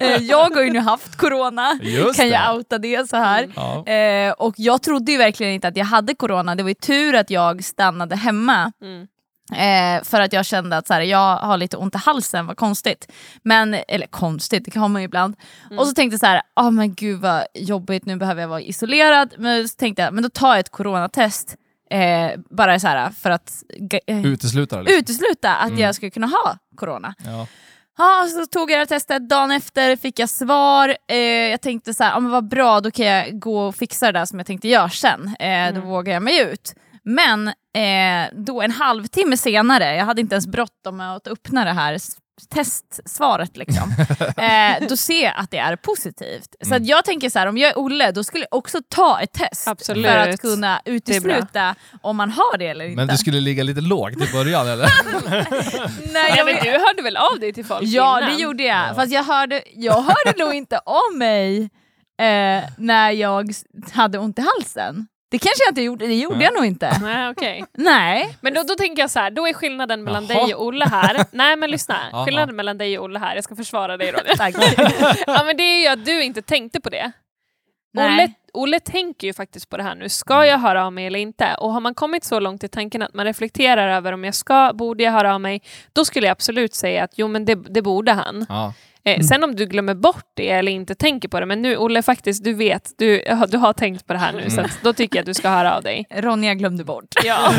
Eh, 0.00 0.22
jag 0.22 0.54
har 0.54 0.62
ju 0.62 0.70
nu 0.70 0.78
haft 0.78 1.16
corona, 1.16 1.78
Just 1.82 2.16
kan 2.20 2.28
det. 2.28 2.34
jag 2.34 2.56
outa 2.56 2.78
det 2.78 3.08
så 3.10 3.16
här. 3.16 3.48
Ja. 3.56 3.86
Eh, 3.86 4.32
och 4.32 4.54
jag 4.56 4.82
trodde 4.82 5.12
ju 5.12 5.18
verkligen 5.18 5.52
inte 5.52 5.68
att 5.68 5.76
jag 5.76 5.84
hade 5.84 6.14
corona, 6.14 6.54
det 6.54 6.62
var 6.62 6.70
ju 6.70 6.74
tur 6.74 7.14
att 7.14 7.30
jag 7.30 7.64
stannade 7.64 8.16
hemma. 8.16 8.72
Mm. 8.82 9.06
Eh, 9.52 10.04
för 10.04 10.20
att 10.20 10.32
jag 10.32 10.46
kände 10.46 10.76
att 10.76 10.86
så 10.86 10.94
här, 10.94 11.00
jag 11.00 11.36
har 11.36 11.56
lite 11.56 11.76
ont 11.76 11.94
i 11.94 11.98
halsen, 11.98 12.46
vad 12.46 12.56
konstigt. 12.56 13.12
Men, 13.42 13.74
eller 13.88 14.06
konstigt, 14.06 14.64
det 14.64 14.80
har 14.80 14.88
man 14.88 15.02
ju 15.02 15.06
ibland. 15.06 15.36
Och 15.78 15.86
så 15.86 15.94
tänkte 15.94 16.14
jag 16.14 16.20
så 16.20 16.26
här, 16.26 16.42
ah 16.54 16.70
men 16.70 16.94
gud 16.94 17.20
vad 17.20 17.44
jobbigt, 17.54 18.06
nu 18.06 18.16
behöver 18.16 18.40
jag 18.40 18.48
vara 18.48 18.60
isolerad. 18.60 19.34
Men 19.38 19.68
så 19.68 19.74
tänkte 19.76 20.02
jag, 20.02 20.14
men 20.14 20.22
då 20.22 20.28
tar 20.30 20.48
jag 20.48 20.58
ett 20.58 20.70
coronatest. 20.70 21.56
Eh, 21.90 22.30
bara 22.50 22.80
så 22.80 22.86
här 22.88 23.10
för 23.10 23.30
att 23.30 23.52
eh, 24.06 24.26
Utesluta. 24.26 24.80
Liksom. 24.80 24.98
utesluta 24.98 25.54
att 25.56 25.68
Mm. 25.68 25.80
jag 25.80 25.94
skulle 25.94 26.10
kunna 26.10 26.26
ha 26.26 26.58
corona. 26.76 27.14
Ja. 27.24 27.46
Ja, 27.98 28.26
så 28.34 28.46
tog 28.46 28.70
jag 28.70 28.80
det 28.80 28.86
testet, 28.86 29.28
dagen 29.28 29.50
efter 29.50 29.96
fick 29.96 30.18
jag 30.18 30.28
svar. 30.28 30.96
Eh, 31.08 31.16
jag 31.26 31.60
tänkte 31.60 31.94
så 31.94 32.04
här, 32.04 32.16
ah, 32.16 32.20
men 32.20 32.30
vad 32.30 32.48
bra, 32.48 32.80
då 32.80 32.90
kan 32.90 33.06
jag 33.06 33.40
gå 33.40 33.60
och 33.66 33.74
fixa 33.74 34.06
det 34.12 34.18
där 34.18 34.26
som 34.26 34.38
jag 34.38 34.46
tänkte 34.46 34.68
göra 34.68 34.88
sen. 34.90 35.36
Eh, 35.40 35.74
Då 35.74 35.80
vågar 35.80 36.12
jag 36.12 36.22
mig 36.22 36.40
ut. 36.40 36.74
Men 37.02 37.52
eh, 37.76 38.28
då 38.32 38.62
en 38.62 38.70
halvtimme 38.70 39.36
senare, 39.36 39.94
jag 39.96 40.04
hade 40.04 40.20
inte 40.20 40.34
ens 40.34 40.46
bråttom 40.46 40.96
med 40.96 41.16
att 41.16 41.26
öppna 41.28 41.64
det 41.64 41.72
här 41.72 41.98
testsvaret, 42.54 43.56
liksom. 43.56 43.90
eh, 44.36 44.88
då 44.88 44.96
ser 44.96 45.22
jag 45.24 45.32
att 45.36 45.50
det 45.50 45.58
är 45.58 45.76
positivt. 45.76 46.54
Så 46.60 46.66
Mm. 46.74 46.82
att 46.82 46.88
jag 46.88 47.04
tänker 47.04 47.30
så 47.30 47.38
här, 47.38 47.46
om 47.46 47.58
jag 47.58 47.70
är 47.70 47.78
Olle, 47.78 48.10
då 48.10 48.24
skulle 48.24 48.46
jag 48.50 48.58
också 48.58 48.78
ta 48.88 49.20
ett 49.20 49.32
test 49.32 49.68
Absolut. 49.68 50.06
för 50.06 50.16
att 50.16 50.40
kunna 50.40 50.80
utesluta 50.84 51.74
om 52.02 52.16
man 52.16 52.30
har 52.30 52.58
det 52.58 52.66
eller 52.66 52.84
inte. 52.84 52.96
Men 52.96 53.08
du 53.08 53.16
skulle 53.16 53.40
ligga 53.40 53.62
lite 53.62 53.80
lågt 53.80 54.12
i 54.12 54.32
början 54.32 54.68
eller? 54.68 54.88
Nej, 56.12 56.26
Ja, 56.30 56.36
jag 56.36 56.46
men 56.46 56.54
vet- 56.54 56.64
du 56.64 56.70
hörde 56.70 57.02
väl 57.02 57.16
av 57.16 57.40
dig 57.40 57.52
till 57.52 57.64
folk 57.64 57.82
Ja, 57.84 58.18
innan? 58.18 58.30
det 58.36 58.42
gjorde 58.42 58.62
jag. 58.62 58.94
Fast 58.96 59.12
jag 59.12 59.24
hörde, 59.24 59.62
jag 59.74 59.94
hörde 60.02 60.44
nog 60.44 60.54
inte 60.54 60.78
om 60.84 61.18
mig 61.18 61.62
eh, 62.20 62.64
när 62.78 63.10
jag 63.10 63.50
hade 63.92 64.18
ont 64.18 64.38
i 64.38 64.42
halsen. 64.42 65.06
Det 65.28 65.38
kanske 65.38 65.64
jag 65.64 65.70
inte 65.70 65.82
gjorde, 65.82 66.06
det 66.06 66.14
gjorde 66.14 66.44
jag 66.44 66.54
nog 66.54 66.64
inte. 66.64 66.98
Nej, 67.02 67.28
okej. 67.30 67.64
Nej. 67.72 68.36
Men 68.40 68.54
då, 68.54 68.62
då 68.62 68.74
tänker 68.74 69.02
jag 69.02 69.10
så 69.10 69.18
här, 69.20 69.30
då 69.30 69.46
är 69.46 69.52
skillnaden 69.52 70.04
mellan 70.04 70.26
Jaha. 70.26 70.44
dig 70.44 70.54
och 70.54 70.64
Olle 70.66 70.84
här. 70.84 71.24
Nej 71.32 71.56
men 71.56 71.70
lyssna, 71.70 71.96
Jaha. 72.12 72.24
skillnaden 72.24 72.56
mellan 72.56 72.78
dig 72.78 72.98
och 72.98 73.04
Olle 73.04 73.18
här, 73.18 73.34
jag 73.34 73.44
ska 73.44 73.56
försvara 73.56 73.96
dig 73.96 74.12
Ronja. 74.12 74.36
Tack. 74.36 74.54
ja, 75.26 75.44
men 75.44 75.56
det 75.56 75.62
är 75.62 75.80
ju 75.80 75.86
att 75.86 76.04
du 76.04 76.22
inte 76.22 76.42
tänkte 76.42 76.80
på 76.80 76.90
det. 76.90 77.12
Nej. 77.92 78.24
Olle, 78.24 78.32
Olle 78.52 78.80
tänker 78.80 79.26
ju 79.26 79.32
faktiskt 79.32 79.68
på 79.70 79.76
det 79.76 79.82
här 79.82 79.94
nu, 79.94 80.08
ska 80.08 80.46
jag 80.46 80.58
höra 80.58 80.86
av 80.86 80.92
mig 80.92 81.06
eller 81.06 81.18
inte? 81.18 81.54
Och 81.54 81.72
har 81.72 81.80
man 81.80 81.94
kommit 81.94 82.24
så 82.24 82.40
långt 82.40 82.64
i 82.64 82.68
tanken 82.68 83.02
att 83.02 83.14
man 83.14 83.24
reflekterar 83.26 83.88
över 83.88 84.12
om 84.12 84.24
jag 84.24 84.34
ska, 84.34 84.72
borde 84.74 85.04
jag 85.04 85.12
höra 85.12 85.34
av 85.34 85.40
mig? 85.40 85.62
Då 85.92 86.04
skulle 86.04 86.26
jag 86.26 86.32
absolut 86.32 86.74
säga 86.74 87.04
att 87.04 87.12
jo 87.16 87.28
men 87.28 87.44
det, 87.44 87.54
det 87.54 87.82
borde 87.82 88.12
han. 88.12 88.46
Ja. 88.48 88.72
Eh, 89.06 89.20
Sen 89.20 89.44
om 89.44 89.54
du 89.56 89.66
glömmer 89.66 89.94
bort 89.94 90.24
det 90.36 90.50
eller 90.50 90.72
inte 90.72 90.94
tänker 90.94 91.28
på 91.28 91.40
det, 91.40 91.46
men 91.46 91.62
nu 91.62 91.76
Olle 91.76 92.02
faktiskt, 92.02 92.44
du 92.44 92.52
vet, 92.54 92.90
du, 92.98 93.22
du 93.48 93.58
har 93.58 93.72
tänkt 93.72 94.06
på 94.06 94.12
det 94.12 94.18
här 94.18 94.32
nu, 94.32 94.50
så 94.50 94.60
att, 94.60 94.78
då 94.82 94.92
tycker 94.92 95.16
jag 95.16 95.22
att 95.22 95.26
du 95.26 95.34
ska 95.34 95.48
höra 95.48 95.76
av 95.76 95.82
dig. 95.82 96.06
Ronja 96.14 96.54
glömde 96.54 96.84
bort. 96.84 97.04
Ja. 97.24 97.38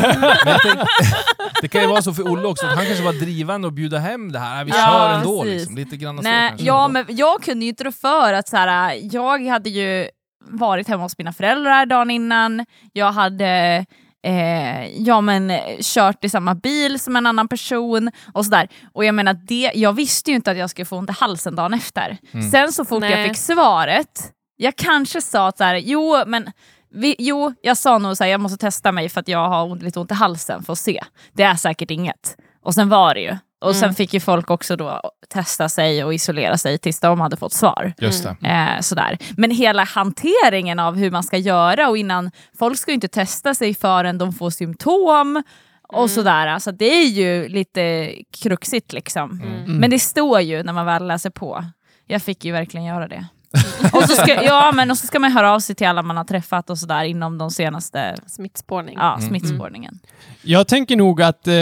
Tänk, 0.62 0.78
det 1.62 1.68
kan 1.68 1.80
ju 1.82 1.86
vara 1.88 2.02
så 2.02 2.14
för 2.14 2.22
Olle 2.32 2.48
också, 2.48 2.66
att 2.66 2.76
han 2.76 2.86
kanske 2.86 3.04
var 3.04 3.12
drivande 3.12 3.66
och 3.66 3.72
bjuda 3.72 3.98
hem 3.98 4.32
det 4.32 4.38
här. 4.38 4.64
Vi 4.64 4.70
Ja, 4.70 4.76
kör 4.76 5.14
ändå 5.14 5.42
precis. 5.42 5.58
liksom. 5.60 5.76
Lite 5.76 5.96
grann 5.96 6.16
så 6.16 6.22
Nej, 6.22 6.48
kanske. 6.48 6.66
ja, 6.66 6.88
men 6.88 7.04
jag 7.08 7.42
kunde 7.42 7.64
ju 7.64 7.68
inte 7.68 7.84
rå 7.84 7.92
för 7.92 8.32
att 8.32 8.48
så 8.48 8.56
här, 8.56 8.98
jag 9.12 9.46
hade 9.46 9.70
ju 9.70 10.08
varit 10.50 10.88
hemma 10.88 11.02
hos 11.02 11.18
mina 11.18 11.32
föräldrar 11.32 11.86
dagen 11.86 12.10
innan. 12.10 12.66
Jag 12.92 13.12
hade 13.12 13.86
eh, 14.26 15.02
ja, 15.02 15.20
men, 15.20 15.50
eh, 15.50 15.76
kört 15.80 16.24
i 16.24 16.28
samma 16.28 16.54
bil 16.54 17.00
som 17.00 17.16
en 17.16 17.26
annan 17.26 17.48
person 17.48 18.10
och 18.34 18.44
sådär. 18.44 18.68
Och 18.92 19.04
jag 19.04 19.14
menar, 19.14 19.34
det, 19.34 19.72
jag 19.74 19.92
visste 19.92 20.30
ju 20.30 20.36
inte 20.36 20.50
att 20.50 20.56
jag 20.56 20.70
skulle 20.70 20.84
få 20.84 20.96
ont 20.96 21.10
i 21.10 21.12
halsen 21.12 21.56
dagen 21.56 21.74
efter. 21.74 22.18
Mm. 22.32 22.50
Sen 22.50 22.72
så 22.72 22.84
fort 22.84 23.02
jag 23.02 23.10
Nej. 23.10 23.28
fick 23.28 23.36
svaret, 23.36 24.32
jag 24.56 24.76
kanske 24.76 25.20
sa 25.20 25.48
att 25.48 25.58
så 25.58 25.64
här, 25.64 25.76
jo 25.76 26.16
men 26.26 26.50
vi, 26.90 27.16
jo, 27.18 27.54
jag 27.62 27.76
sa 27.76 27.98
nog 27.98 28.16
så 28.16 28.24
här, 28.24 28.30
jag 28.30 28.40
måste 28.40 28.58
testa 28.58 28.92
mig 28.92 29.08
för 29.08 29.20
att 29.20 29.28
jag 29.28 29.48
har 29.48 29.64
ont, 29.64 29.82
lite 29.82 30.00
ont 30.00 30.10
i 30.10 30.14
halsen 30.14 30.62
för 30.62 30.72
att 30.72 30.78
se. 30.78 31.04
Det 31.32 31.42
är 31.42 31.54
säkert 31.54 31.90
inget. 31.90 32.36
Och 32.62 32.74
sen 32.74 32.88
var 32.88 33.14
det 33.14 33.20
ju. 33.20 33.36
Och 33.60 33.74
sen 33.74 33.84
Mm. 33.84 33.94
fick 33.94 34.14
ju 34.14 34.20
folk 34.20 34.50
också 34.50 34.76
då 34.76 35.00
testa 35.28 35.68
sig 35.68 36.04
och 36.04 36.14
isolera 36.14 36.58
sig 36.58 36.78
tills 36.78 37.00
de 37.00 37.20
hade 37.20 37.36
fått 37.36 37.52
svar. 37.52 37.92
Just 37.98 38.24
det. 38.40 38.48
Eh, 38.48 38.80
sådär. 38.80 39.18
Men 39.36 39.50
hela 39.50 39.84
hanteringen 39.84 40.78
av 40.78 40.96
hur 40.96 41.10
man 41.10 41.22
ska 41.22 41.36
göra 41.36 41.88
och 41.88 41.98
innan, 41.98 42.30
folk 42.58 42.78
ska 42.78 42.90
ju 42.90 42.94
inte 42.94 43.08
testa 43.08 43.54
sig 43.54 43.74
förrän 43.74 44.18
de 44.18 44.32
får 44.32 44.50
symptom 44.50 45.42
och 45.88 45.98
Mm. 45.98 46.08
sådär. 46.08 46.46
Alltså 46.46 46.72
det 46.72 46.84
är 47.02 47.06
ju 47.08 47.48
lite 47.48 48.14
kruxigt 48.42 48.92
liksom. 48.92 49.40
Mm. 49.44 49.76
Men 49.78 49.90
det 49.90 49.98
står 49.98 50.40
ju 50.40 50.62
när 50.62 50.72
man 50.72 50.86
väl 50.86 51.06
läser 51.06 51.30
på. 51.30 51.64
Jag 52.06 52.22
fick 52.22 52.44
ju 52.44 52.52
verkligen 52.52 52.86
göra 52.86 53.08
det. 53.08 53.26
och, 53.92 54.02
så 54.02 54.14
ska, 54.14 54.42
ja, 54.44 54.72
men, 54.74 54.90
och 54.90 54.98
så 54.98 55.06
ska 55.06 55.18
man 55.18 55.32
höra 55.32 55.52
av 55.52 55.60
sig 55.60 55.74
till 55.74 55.86
alla 55.86 56.02
man 56.02 56.16
har 56.16 56.24
träffat 56.24 56.70
och 56.70 56.78
sådär 56.78 57.04
inom 57.04 57.38
de 57.38 57.50
senaste 57.50 58.14
Smittspårning. 58.26 58.94
ja, 58.98 59.14
Mm. 59.14 59.28
smittspårningen. 59.28 59.98
Jag 60.42 60.68
tänker 60.68 60.96
nog 60.96 61.22
att 61.22 61.46
eh, 61.48 61.54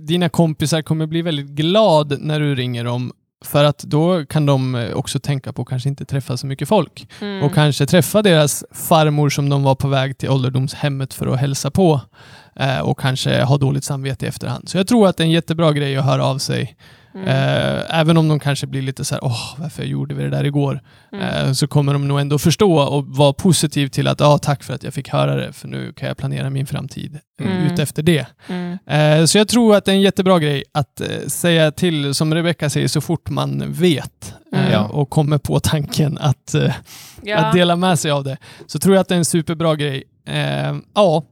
dina 0.00 0.28
kompisar 0.28 0.82
kommer 0.82 1.06
bli 1.06 1.22
väldigt 1.22 1.46
glad 1.48 2.20
när 2.20 2.40
du 2.40 2.54
ringer 2.54 2.84
dem 2.84 3.12
för 3.44 3.64
att 3.64 3.78
då 3.78 4.26
kan 4.26 4.46
de 4.46 4.74
eh, 4.74 4.92
också 4.92 5.20
tänka 5.20 5.52
på 5.52 5.62
att 5.62 5.68
kanske 5.68 5.88
inte 5.88 6.04
träffa 6.04 6.36
så 6.36 6.46
mycket 6.46 6.68
folk 6.68 7.08
Mm. 7.20 7.42
och 7.42 7.54
kanske 7.54 7.86
träffa 7.86 8.22
deras 8.22 8.64
farmor 8.72 9.30
som 9.30 9.48
de 9.48 9.62
var 9.62 9.74
på 9.74 9.88
väg 9.88 10.18
till 10.18 10.30
ålderdomshemmet 10.30 11.14
för 11.14 11.26
att 11.26 11.40
hälsa 11.40 11.70
på 11.70 12.00
eh, 12.56 12.78
och 12.78 12.98
kanske 12.98 13.42
ha 13.42 13.56
dåligt 13.58 13.84
samvete 13.84 14.24
i 14.26 14.28
efterhand. 14.28 14.68
Så 14.68 14.76
jag 14.78 14.86
tror 14.86 15.08
att 15.08 15.16
det 15.16 15.22
är 15.22 15.24
en 15.26 15.30
jättebra 15.30 15.72
grej 15.72 15.96
att 15.96 16.04
höra 16.04 16.24
av 16.24 16.38
sig. 16.38 16.76
Mm. 17.14 17.28
Eh, 17.28 18.00
även 18.00 18.16
om 18.16 18.28
de 18.28 18.40
kanske 18.40 18.66
blir 18.66 18.82
lite 18.82 19.04
så 19.04 19.14
här, 19.14 19.24
åh, 19.24 19.54
varför 19.58 19.82
gjorde 19.84 20.14
vi 20.14 20.22
det 20.22 20.30
där 20.30 20.44
igår? 20.44 20.80
Mm. 21.12 21.24
Eh, 21.46 21.52
så 21.52 21.66
kommer 21.66 21.92
de 21.92 22.08
nog 22.08 22.20
ändå 22.20 22.38
förstå 22.38 22.78
och 22.78 23.06
vara 23.06 23.32
positiv 23.32 23.88
till 23.88 24.08
att, 24.08 24.20
ja, 24.20 24.38
tack 24.38 24.62
för 24.62 24.74
att 24.74 24.82
jag 24.82 24.94
fick 24.94 25.08
höra 25.08 25.34
det, 25.36 25.52
för 25.52 25.68
nu 25.68 25.92
kan 25.92 26.08
jag 26.08 26.16
planera 26.16 26.50
min 26.50 26.66
framtid 26.66 27.18
eh, 27.40 27.46
Mm. 27.46 27.72
ut 27.72 27.78
efter 27.78 28.02
det. 28.02 28.26
Mm. 28.48 28.78
Eh, 28.86 29.24
Så 29.26 29.38
jag 29.38 29.48
tror 29.48 29.76
att 29.76 29.84
det 29.84 29.90
är 29.92 29.94
en 29.94 30.00
jättebra 30.00 30.38
grej 30.38 30.64
att 30.72 31.00
eh, 31.00 31.06
säga 31.26 31.70
till, 31.70 32.14
som 32.14 32.34
Rebecka 32.34 32.70
säger, 32.70 32.88
så 32.88 33.00
fort 33.00 33.30
man 33.30 33.72
vet 33.72 34.34
Mm. 34.52 34.86
Och 34.90 35.10
kommer 35.10 35.38
på 35.38 35.60
tanken 35.60 36.18
att, 36.18 36.54
eh, 36.54 36.72
Ja. 37.22 37.38
att 37.38 37.52
dela 37.54 37.76
med 37.76 37.98
sig 37.98 38.10
av 38.10 38.24
det. 38.24 38.36
Så 38.66 38.78
tror 38.78 38.94
jag 38.94 39.00
att 39.00 39.08
det 39.08 39.14
är 39.14 39.18
en 39.18 39.24
superbra 39.24 39.74
grej. 39.76 40.04
Eh, 40.28 40.74
Ja, 40.94 41.24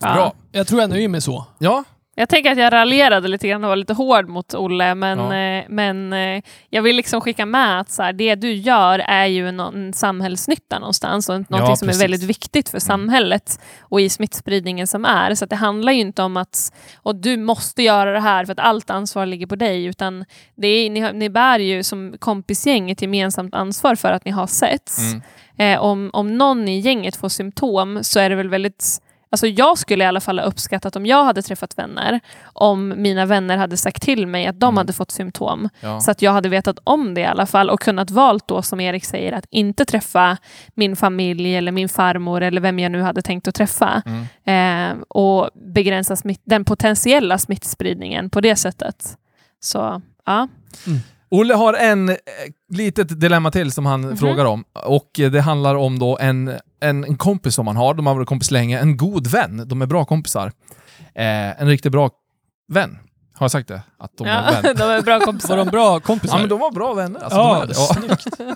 Ja. 0.00 0.32
jag 0.52 0.66
tror 0.66 0.80
jag 0.80 0.90
nöjer 0.90 1.08
mig 1.08 1.20
så. 1.20 1.46
Ja, 1.58 1.84
Jag 2.16 2.28
tänker 2.28 2.52
att 2.52 2.58
jag 2.58 2.72
raljerade 2.72 3.28
lite 3.28 3.48
grann 3.48 3.64
och 3.64 3.68
var 3.68 3.76
lite 3.76 3.92
hård 3.94 4.28
mot 4.28 4.54
Olle, 4.54 4.94
men 4.94 5.18
Ja. 5.18 5.36
eh, 5.36 5.64
men 5.68 6.12
eh, 6.12 6.42
jag 6.70 6.82
vill 6.82 6.96
liksom 6.96 7.20
skicka 7.20 7.46
med 7.46 7.80
att 7.80 7.90
så 7.90 8.02
här, 8.02 8.12
det 8.12 8.34
du 8.34 8.52
gör 8.52 8.98
är 8.98 9.26
ju 9.26 9.50
någon 9.52 9.92
samhällsnytta 9.92 10.78
någonstans 10.78 11.28
och 11.28 11.50
någonting 11.50 11.76
som 11.76 11.88
är 11.88 11.98
väldigt 11.98 12.22
viktigt 12.22 12.68
för 12.68 12.78
samhället 12.78 13.60
och 13.80 14.00
i 14.00 14.08
smittspridningen 14.08 14.86
som 14.86 15.04
är. 15.04 15.34
Så 15.34 15.46
det 15.46 15.56
handlar 15.56 15.92
ju 15.92 16.00
inte 16.00 16.22
om 16.22 16.36
att 16.36 16.72
och 17.02 17.16
du 17.16 17.36
måste 17.36 17.82
göra 17.82 18.12
det 18.12 18.20
här 18.20 18.44
för 18.44 18.52
att 18.52 18.58
allt 18.60 18.90
ansvar 18.90 19.26
ligger 19.26 19.46
på 19.46 19.56
dig, 19.56 19.84
utan 19.84 20.24
det 20.56 20.68
är, 20.68 20.90
ni, 20.90 21.12
ni 21.12 21.30
bär 21.30 21.58
ju 21.58 21.82
som 21.82 22.14
kompisgäng 22.18 22.90
ett 22.90 23.02
gemensamt 23.02 23.54
ansvar 23.54 23.94
för 23.94 24.12
att 24.12 24.24
ni 24.24 24.30
har 24.30 24.46
setts. 24.46 24.98
Mm. 25.12 25.22
Eh, 25.58 25.80
om, 25.80 26.10
om 26.12 26.38
någon 26.38 26.68
i 26.68 26.78
gänget 26.78 27.16
får 27.16 27.28
symptom 27.28 27.98
så 28.02 28.20
är 28.20 28.30
det 28.30 28.36
väl 28.36 28.48
väldigt 28.48 29.00
Alltså 29.34 29.46
jag 29.46 29.78
skulle 29.78 30.04
i 30.04 30.06
alla 30.06 30.20
fall 30.20 30.38
ha 30.38 30.46
uppskattat 30.46 30.96
om 30.96 31.06
jag 31.06 31.24
hade 31.24 31.42
träffat 31.42 31.78
vänner, 31.78 32.20
om 32.52 32.94
mina 32.96 33.26
vänner 33.26 33.56
hade 33.56 33.76
sagt 33.76 34.02
till 34.02 34.26
mig 34.26 34.46
att 34.46 34.60
de 34.60 34.66
Mm. 34.66 34.76
hade 34.76 34.92
fått 34.92 35.10
symptom. 35.10 35.68
Ja. 35.80 36.00
Så 36.00 36.10
att 36.10 36.22
jag 36.22 36.32
hade 36.32 36.48
vetat 36.48 36.78
om 36.84 37.14
det 37.14 37.20
i 37.20 37.24
alla 37.24 37.46
fall 37.46 37.70
och 37.70 37.80
kunnat 37.80 38.10
valt 38.10 38.48
då, 38.48 38.62
som 38.62 38.80
Erik 38.80 39.04
säger, 39.04 39.32
att 39.32 39.46
inte 39.50 39.84
träffa 39.84 40.36
min 40.74 40.96
familj 40.96 41.56
eller 41.56 41.72
min 41.72 41.88
farmor 41.88 42.40
eller 42.42 42.60
vem 42.60 42.78
jag 42.78 42.92
nu 42.92 43.02
hade 43.02 43.22
tänkt 43.22 43.48
att 43.48 43.54
träffa. 43.54 44.02
Mm. 44.06 44.96
Eh, 44.96 45.02
och 45.08 45.50
begränsa 45.54 46.16
smitt, 46.16 46.40
den 46.44 46.64
potentiella 46.64 47.38
smittspridningen 47.38 48.30
på 48.30 48.40
det 48.40 48.56
sättet. 48.56 49.16
Så 49.60 50.02
ja. 50.26 50.48
Olle 51.40 51.54
har 51.54 51.74
en 51.74 52.08
eh, 52.08 52.14
litet 52.68 53.20
dilemma 53.20 53.50
till 53.50 53.72
som 53.72 53.86
han 53.86 54.00
Mhm. 54.00 54.16
frågar 54.16 54.44
om. 54.44 54.64
Och 54.72 55.20
eh, 55.20 55.30
det 55.30 55.40
handlar 55.40 55.74
om 55.74 55.98
då 55.98 56.18
en, 56.18 56.48
en, 56.80 57.04
en 57.04 57.16
kompis 57.16 57.54
som 57.54 57.66
han 57.66 57.76
har, 57.76 57.94
de 57.94 58.06
har 58.06 58.14
varit 58.14 58.28
kompis 58.28 58.50
länge, 58.50 58.78
en 58.80 58.96
god 58.96 59.26
vän. 59.26 59.62
De 59.66 59.82
är 59.82 59.86
bra 59.86 60.04
kompisar. 60.04 60.52
Eh, 61.14 61.60
en 61.60 61.68
riktigt 61.68 61.92
bra 61.92 62.10
vän. 62.72 62.98
Har 63.36 63.44
jag 63.44 63.50
sagt 63.50 63.68
det? 63.68 63.82
Att 63.98 64.10
de 64.18 64.26
är 64.26 64.30
ja 64.54 64.60
vän? 64.62 64.74
de 64.78 64.82
är 64.82 65.02
bra 65.02 65.18
Var 65.18 65.26
kompisar. 65.26 65.56
de 65.56 65.66
bra 65.68 66.00
kompisar? 66.00 66.36
Ja, 66.36 66.40
men 66.40 66.48
de 66.48 66.58
var 66.60 66.70
bra 66.70 66.94
vänner. 66.94 67.20
Alltså, 67.20 67.38
Ja, 67.38 67.66
de 67.66 67.74
var, 67.74 68.46
ja. 68.48 68.54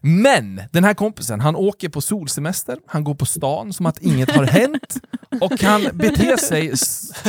Men 0.00 0.62
den 0.72 0.84
här 0.84 0.94
kompisen, 0.94 1.40
han 1.40 1.56
åker 1.56 1.88
på 1.88 2.00
solsemester, 2.00 2.78
han 2.86 3.04
går 3.04 3.14
på 3.14 3.26
stan 3.26 3.72
som 3.72 3.86
att 3.86 3.98
inget 3.98 4.30
har 4.36 4.44
hänt 4.44 4.94
och 5.40 5.62
han 5.62 5.88
beter 5.92 6.36
sig 6.36 6.72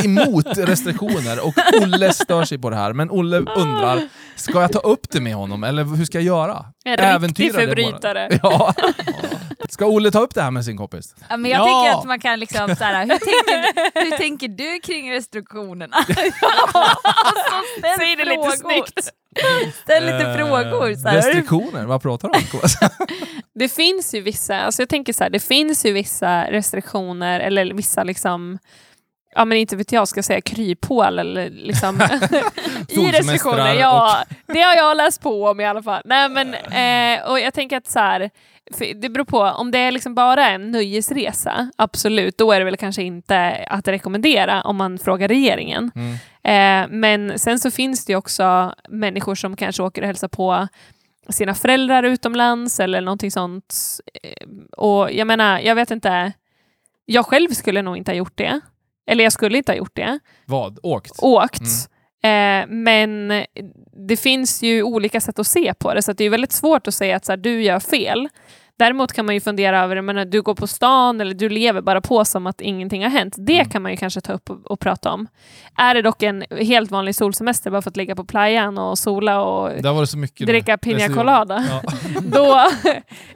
emot 0.05 0.57
restriktioner 0.57 1.47
och 1.47 1.53
Olle 1.81 2.13
stör 2.13 2.43
sig 2.45 2.57
på 2.57 2.69
det 2.69 2.75
här. 2.75 2.93
Men 2.93 3.11
Olle 3.11 3.37
undrar, 3.37 4.07
ska 4.35 4.61
jag 4.61 4.71
ta 4.71 4.79
upp 4.79 5.09
det 5.09 5.21
med 5.21 5.35
honom 5.35 5.63
eller 5.63 5.83
hur 5.83 6.05
ska 6.05 6.17
jag 6.17 6.25
göra? 6.25 6.65
En 6.85 6.91
riktig 6.97 7.05
Äventyra 7.05 7.47
det 7.47 7.67
bara. 7.67 7.67
förbrytare. 7.67 8.39
Ja. 8.43 8.73
Ska 9.69 9.85
Olle 9.85 10.11
ta 10.11 10.19
upp 10.19 10.35
det 10.35 10.41
här 10.41 10.51
med 10.51 10.65
sin 10.65 10.77
kompis? 10.77 11.15
Ja, 11.29 11.37
men 11.37 11.51
jag 11.51 11.59
Ja. 11.59 11.65
tänker 11.83 11.99
att 11.99 12.05
man 12.05 12.19
kan 12.19 12.39
liksom 12.39 12.75
så 12.75 12.83
här, 12.83 13.01
hur 13.01 13.09
tänker, 13.09 14.01
hur 14.05 14.17
tänker 14.17 14.47
du 14.47 14.79
kring 14.83 15.11
restriktionerna? 15.11 15.95
alltså, 16.73 17.55
Säg 17.99 18.15
det 18.15 18.25
lite 18.25 18.57
snyggt. 18.57 19.09
Ställ 19.83 20.05
lite 20.05 20.29
Eh, 20.29 20.35
frågor. 20.37 20.95
Så 20.95 21.07
här. 21.07 21.15
Restriktioner, 21.15 21.85
vad 21.85 22.01
pratar 22.01 22.29
du 22.29 22.57
om? 22.57 22.69
Det 23.55 23.69
finns 23.69 24.13
ju 24.15 24.21
vissa, 24.21 24.59
alltså 24.59 24.81
jag 24.81 24.89
tänker 24.89 25.13
så 25.13 25.23
här, 25.23 25.29
det 25.29 25.39
finns 25.39 25.85
ju 25.85 25.91
vissa 25.91 26.51
restriktioner 26.51 27.39
eller 27.39 27.73
vissa 27.73 28.03
liksom 28.03 28.59
ja 29.35 29.45
men 29.45 29.57
inte 29.57 29.75
vet 29.75 29.91
jag, 29.91 30.07
ska 30.07 30.23
säga 30.23 30.41
kryphål 30.41 31.19
eller 31.19 31.49
liksom 31.49 32.01
i 32.89 33.11
restriktioner. 33.11 33.73
Ja, 33.73 34.23
det 34.47 34.61
har 34.61 34.75
jag 34.75 34.97
läst 34.97 35.21
på 35.21 35.45
om 35.45 35.59
i 35.59 35.65
alla 35.65 35.83
fall. 35.83 36.01
Nej 36.05 36.29
men, 36.29 36.53
eh, 36.53 37.29
och 37.29 37.39
jag 37.39 37.53
tänker 37.53 37.77
att 37.77 37.87
så 37.87 37.99
här, 37.99 38.29
för 38.71 38.93
det 38.93 39.09
beror 39.09 39.25
på, 39.25 39.41
om 39.41 39.71
det 39.71 39.77
är 39.77 39.91
liksom 39.91 40.15
bara 40.15 40.49
en 40.49 40.71
nöjesresa, 40.71 41.71
absolut, 41.75 42.37
då 42.37 42.51
är 42.51 42.59
det 42.59 42.65
väl 42.65 42.77
kanske 42.77 43.03
inte 43.03 43.65
att 43.69 43.87
rekommendera 43.87 44.61
om 44.61 44.75
man 44.75 44.99
frågar 44.99 45.27
regeringen. 45.27 45.91
Mm. 45.95 46.13
Eh, 46.43 46.89
men 46.91 47.39
sen 47.39 47.59
så 47.59 47.71
finns 47.71 48.05
det 48.05 48.13
ju 48.13 48.17
också 48.17 48.75
människor 48.89 49.35
som 49.35 49.55
kanske 49.55 49.83
åker 49.83 50.01
och 50.01 50.07
hälsar 50.07 50.27
på 50.27 50.67
sina 51.29 51.53
föräldrar 51.53 52.03
utomlands 52.03 52.79
eller 52.79 53.01
någonting 53.01 53.31
sånt. 53.31 53.75
Eh, 54.23 54.47
och 54.77 55.11
jag 55.11 55.27
menar, 55.27 55.59
jag 55.59 55.75
vet 55.75 55.91
inte, 55.91 56.33
jag 57.05 57.25
själv 57.25 57.49
skulle 57.49 57.81
nog 57.81 57.97
inte 57.97 58.11
ha 58.11 58.15
gjort 58.15 58.37
det. 58.37 58.59
Eller 59.07 59.23
jag 59.23 59.33
skulle 59.33 59.57
inte 59.57 59.71
ha 59.71 59.77
gjort 59.77 59.95
det. 59.95 60.19
Vad? 60.45 60.79
Åkt? 60.83 61.19
Åkt. 61.21 61.59
Mm. 61.59 61.92
Eh, 62.23 62.67
men 62.67 63.27
det 64.07 64.17
finns 64.17 64.63
ju 64.63 64.83
olika 64.83 65.21
sätt 65.21 65.39
att 65.39 65.47
se 65.47 65.73
på 65.73 65.93
det, 65.93 66.01
så 66.01 66.13
det 66.13 66.23
är 66.23 66.29
väldigt 66.29 66.51
svårt 66.51 66.87
att 66.87 66.93
säga 66.93 67.15
att 67.15 67.25
så 67.25 67.31
här, 67.31 67.37
du 67.37 67.63
gör 67.63 67.79
fel. 67.79 68.29
Däremot 68.79 69.13
kan 69.13 69.25
man 69.25 69.35
ju 69.35 69.41
fundera 69.41 69.79
över, 69.83 70.01
menar, 70.01 70.25
du 70.25 70.41
går 70.41 70.55
på 70.55 70.67
stan 70.67 71.21
eller 71.21 71.33
du 71.33 71.49
lever 71.49 71.81
bara 71.81 72.01
på 72.01 72.25
som 72.25 72.47
att 72.47 72.61
ingenting 72.61 73.03
har 73.03 73.09
hänt. 73.09 73.35
Det 73.37 73.53
Mm. 73.59 73.69
kan 73.69 73.81
man 73.81 73.91
ju 73.91 73.97
kanske 73.97 74.21
ta 74.21 74.33
upp 74.33 74.49
och, 74.49 74.71
och 74.71 74.79
prata 74.79 75.11
om. 75.13 75.27
Är 75.77 75.95
det 75.95 76.01
dock 76.01 76.23
en 76.23 76.43
helt 76.61 76.91
vanlig 76.91 77.15
solsemester, 77.15 77.71
bara 77.71 77.81
för 77.81 77.89
att 77.89 77.97
ligga 77.97 78.15
på 78.15 78.25
playan 78.25 78.77
och 78.77 78.97
sola 78.99 79.41
och 79.43 79.69
dricka 80.47 80.77
så- 81.07 81.13
colada, 81.13 81.65
Ja. 81.69 81.81
då, 82.21 82.61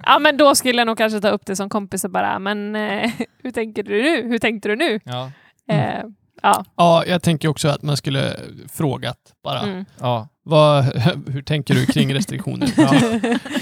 ja, 0.06 0.19
men 0.19 0.38
då 0.38 0.56
skulle 0.56 0.78
jag 0.78 0.86
nog 0.88 0.97
kanske 0.97 1.19
ta 1.21 1.30
upp 1.30 1.45
det 1.45 1.56
som 1.56 1.69
kompis 1.69 2.04
och 2.04 2.12
bara, 2.12 2.39
men 2.39 2.76
eh, 2.76 3.12
hur 3.43 3.52
tänker 3.52 3.84
du 3.84 4.02
nu? 4.04 4.28
Hur 4.30 4.38
tänkte 4.38 4.69
du 4.69 4.76
nu? 4.76 5.00
Ja. 5.04 5.32
Eh, 5.71 6.04
ja. 6.41 6.65
Ja, 6.78 7.04
jag 7.08 7.21
tänker 7.21 7.47
också 7.47 7.67
att 7.67 7.82
man 7.82 7.97
skulle 7.97 8.36
frågat 8.73 9.17
bara. 9.43 9.60
Mm. 9.60 9.86
Ja. 10.00 10.28
Vad, 10.43 10.84
hur 11.28 11.41
tänker 11.41 11.73
du 11.73 11.86
kring 11.86 12.13
restriktioner? 12.13 12.69
Ja. 12.78 12.93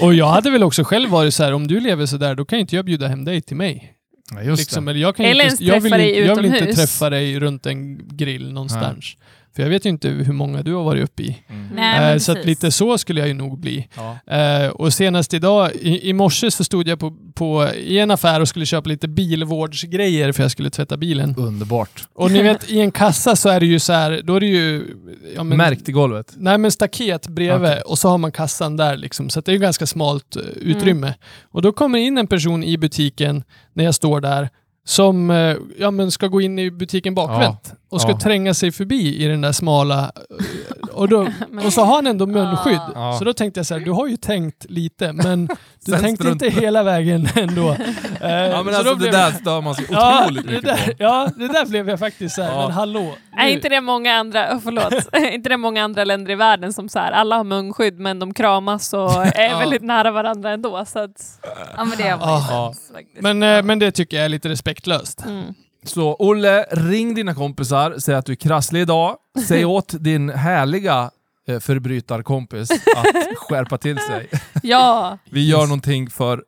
Och 0.00 0.14
jag 0.14 0.26
hade 0.26 0.50
väl 0.50 0.62
också 0.62 0.84
själv 0.84 1.10
varit 1.10 1.34
så 1.34 1.44
här, 1.44 1.52
om 1.52 1.66
du 1.66 1.80
lever 1.80 2.06
så 2.06 2.16
där, 2.16 2.34
då 2.34 2.44
kan 2.44 2.58
inte 2.58 2.76
jag 2.76 2.84
bjuda 2.84 3.08
hem 3.08 3.24
dig 3.24 3.42
till 3.42 3.56
mig. 3.56 3.92
Ja, 4.34 4.42
just 4.42 4.60
Liksom, 4.60 4.84
det. 4.84 4.90
eller 4.90 5.00
jag, 5.00 5.16
kan 5.16 5.26
Eller 5.26 5.44
inte, 5.44 5.46
ens 5.46 5.60
jag, 5.60 5.80
vill 5.80 5.92
dig 5.92 6.20
jag 6.20 6.36
vill 6.36 6.44
inte 6.44 6.74
träffa 6.74 7.10
dig 7.10 7.40
runt 7.40 7.66
en 7.66 8.08
grill 8.16 8.52
någonstans. 8.52 9.16
För 9.56 9.62
jag 9.62 9.70
vet 9.70 9.86
ju 9.86 9.90
inte 9.90 10.08
hur 10.08 10.32
många 10.32 10.62
du 10.62 10.74
har 10.74 10.84
varit 10.84 11.04
uppe 11.04 11.22
i. 11.22 11.42
Mm. 11.48 11.68
Nej, 11.74 12.00
men 12.00 12.12
Eh, 12.12 12.18
så 12.18 12.32
att 12.32 12.44
lite 12.44 12.70
så 12.70 12.98
skulle 12.98 13.20
jag 13.20 13.28
ju 13.28 13.34
nog 13.34 13.60
bli. 13.60 13.88
Ja. 13.96 14.34
Eh, 14.36 14.70
och 14.70 14.92
senast 14.92 15.34
idag, 15.34 15.74
i, 15.74 16.08
i 16.08 16.12
morse 16.12 16.50
så 16.50 16.64
stod 16.64 16.88
jag 16.88 16.98
på, 16.98 17.16
på, 17.34 17.68
i 17.74 17.98
en 17.98 18.10
affär 18.10 18.40
och 18.40 18.48
skulle 18.48 18.66
köpa 18.66 18.88
lite 18.88 19.08
bilvårdsgrejer 19.08 20.32
för 20.32 20.42
jag 20.42 20.50
skulle 20.50 20.70
tvätta 20.70 20.96
bilen. 20.96 21.34
Underbart. 21.38 22.08
Och 22.14 22.30
ni 22.30 22.42
vet, 22.42 22.70
i 22.70 22.80
en 22.80 22.90
kassa 22.90 23.36
så 23.36 23.48
är 23.48 23.60
det 23.60 23.66
ju 23.66 23.78
så 23.78 23.92
här, 23.92 24.20
då 24.24 24.36
är 24.36 24.40
det 24.40 24.46
ju... 24.46 24.96
Ja, 25.36 25.44
men, 25.44 25.58
Märkt 25.58 25.88
i 25.88 25.92
golvet. 25.92 26.34
Nej 26.36 26.58
men 26.58 26.70
staket 26.70 27.28
bredvid 27.28 27.70
Okej. 27.70 27.82
och 27.82 27.98
så 27.98 28.08
har 28.08 28.18
man 28.18 28.32
kassan 28.32 28.76
där 28.76 28.96
liksom. 28.96 29.30
Så 29.30 29.38
att 29.38 29.44
det 29.44 29.50
är 29.50 29.54
ju 29.54 29.60
ganska 29.60 29.86
smalt 29.86 30.36
eh, 30.36 30.42
utrymme. 30.42 31.14
Och 31.50 31.62
då 31.62 31.72
kommer 31.72 31.98
in 31.98 32.18
en 32.18 32.26
person 32.26 32.64
i 32.64 32.78
butiken 32.78 33.44
när 33.72 33.84
jag 33.84 33.94
står 33.94 34.20
där 34.20 34.48
som 34.86 35.30
eh, 35.30 35.56
ja, 35.78 35.90
men 35.90 36.10
ska 36.10 36.26
gå 36.26 36.40
in 36.40 36.58
i 36.58 36.70
butiken 36.70 37.14
bakvänt 37.14 37.72
och 37.88 38.00
ska 38.00 38.10
Ja. 38.10 38.18
tränga 38.18 38.54
sig 38.54 38.72
förbi 38.72 39.24
i 39.24 39.28
den 39.28 39.40
där 39.40 39.52
smala... 39.52 40.00
eh, 40.00 40.88
Och, 40.92 41.08
då, 41.08 41.28
och 41.64 41.72
så 41.72 41.84
har 41.84 41.94
han 41.96 42.06
ändå 42.06 42.26
munskydd. 42.26 42.80
Ja. 42.94 43.16
Så 43.18 43.24
då 43.24 43.32
tänkte 43.32 43.58
jag 43.60 43.66
så 43.66 43.74
här, 43.74 43.80
du 43.80 43.90
har 43.90 44.06
ju 44.06 44.16
tänkt 44.16 44.66
lite 44.68 45.12
men 45.12 45.46
du 45.86 45.92
Sen 45.92 46.00
tänkte 46.00 46.24
strunt- 46.24 46.44
inte 46.44 46.60
hela 46.60 46.82
vägen 46.82 47.28
ändå. 47.36 47.76
Eh, 48.20 48.30
Ja 48.32 48.62
men 48.62 48.74
så 48.74 48.78
alltså 48.78 48.84
då 48.84 48.90
det 48.94 48.96
blev- 49.00 49.12
där 49.12 49.30
stör 49.30 49.60
man 49.60 49.74
sig 49.74 49.86
Ja 49.90 50.22
otroligt 50.24 50.46
det, 50.46 50.50
mycket 50.52 50.64
där, 50.64 50.86
på. 50.86 50.92
ja, 50.98 51.28
det 51.36 51.48
där 51.48 51.66
blev 51.66 51.88
jag 51.88 51.98
faktiskt 51.98 52.34
så 52.34 52.42
här, 52.42 52.52
Ja. 52.52 52.62
men 52.62 52.70
hallå. 52.72 53.14
Är 53.38 53.44
nu- 53.44 53.50
inte 53.50 53.68
det 53.68 53.80
många 53.80 54.14
andra, 54.14 54.54
oh, 54.54 54.60
förlåt, 54.62 54.94
inte 55.32 55.48
det 55.48 55.56
många 55.56 55.84
andra 55.84 56.04
länder 56.04 56.32
i 56.32 56.34
världen 56.34 56.72
som 56.72 56.88
så 56.88 56.98
här, 56.98 57.12
alla 57.12 57.36
har 57.36 57.44
munskydd 57.44 57.98
men 57.98 58.18
de 58.18 58.34
kramas 58.34 58.92
och 58.92 59.26
är 59.26 59.50
Ja. 59.50 59.58
väldigt 59.58 59.82
nära 59.82 60.10
varandra 60.10 60.50
ändå. 60.50 60.84
Så 60.86 60.98
att, 60.98 61.40
Ja, 61.76 61.84
men 61.84 61.98
det 61.98 62.14
var 62.16 62.36
ju 62.38 62.94
faktiskt. 62.94 63.22
Men, 63.22 63.42
eh, 63.42 63.62
men 63.62 63.78
det 63.78 63.90
tycker 63.90 64.16
jag 64.16 64.24
är 64.24 64.28
lite 64.28 64.48
respektlöst. 64.48 65.24
mm. 65.26 65.54
Så 65.86 66.16
Olle, 66.18 66.62
ring 66.70 67.14
dina 67.14 67.34
kompisar, 67.34 67.94
säg 67.98 68.14
att 68.14 68.26
du 68.26 68.32
är 68.32 68.36
krasslig 68.36 68.80
idag. 68.80 69.16
Säg 69.48 69.64
åt 69.64 69.94
din 70.00 70.28
härliga 70.30 71.10
eh, 71.48 71.58
förbrytarkompis 71.60 72.70
att 72.70 73.06
skärpa 73.38 73.78
till 73.78 73.98
sig. 73.98 74.28
Ja, 74.62 75.18
Vi 75.30 75.48
gör 75.50 75.62
någonting 75.62 76.10
för 76.10 76.42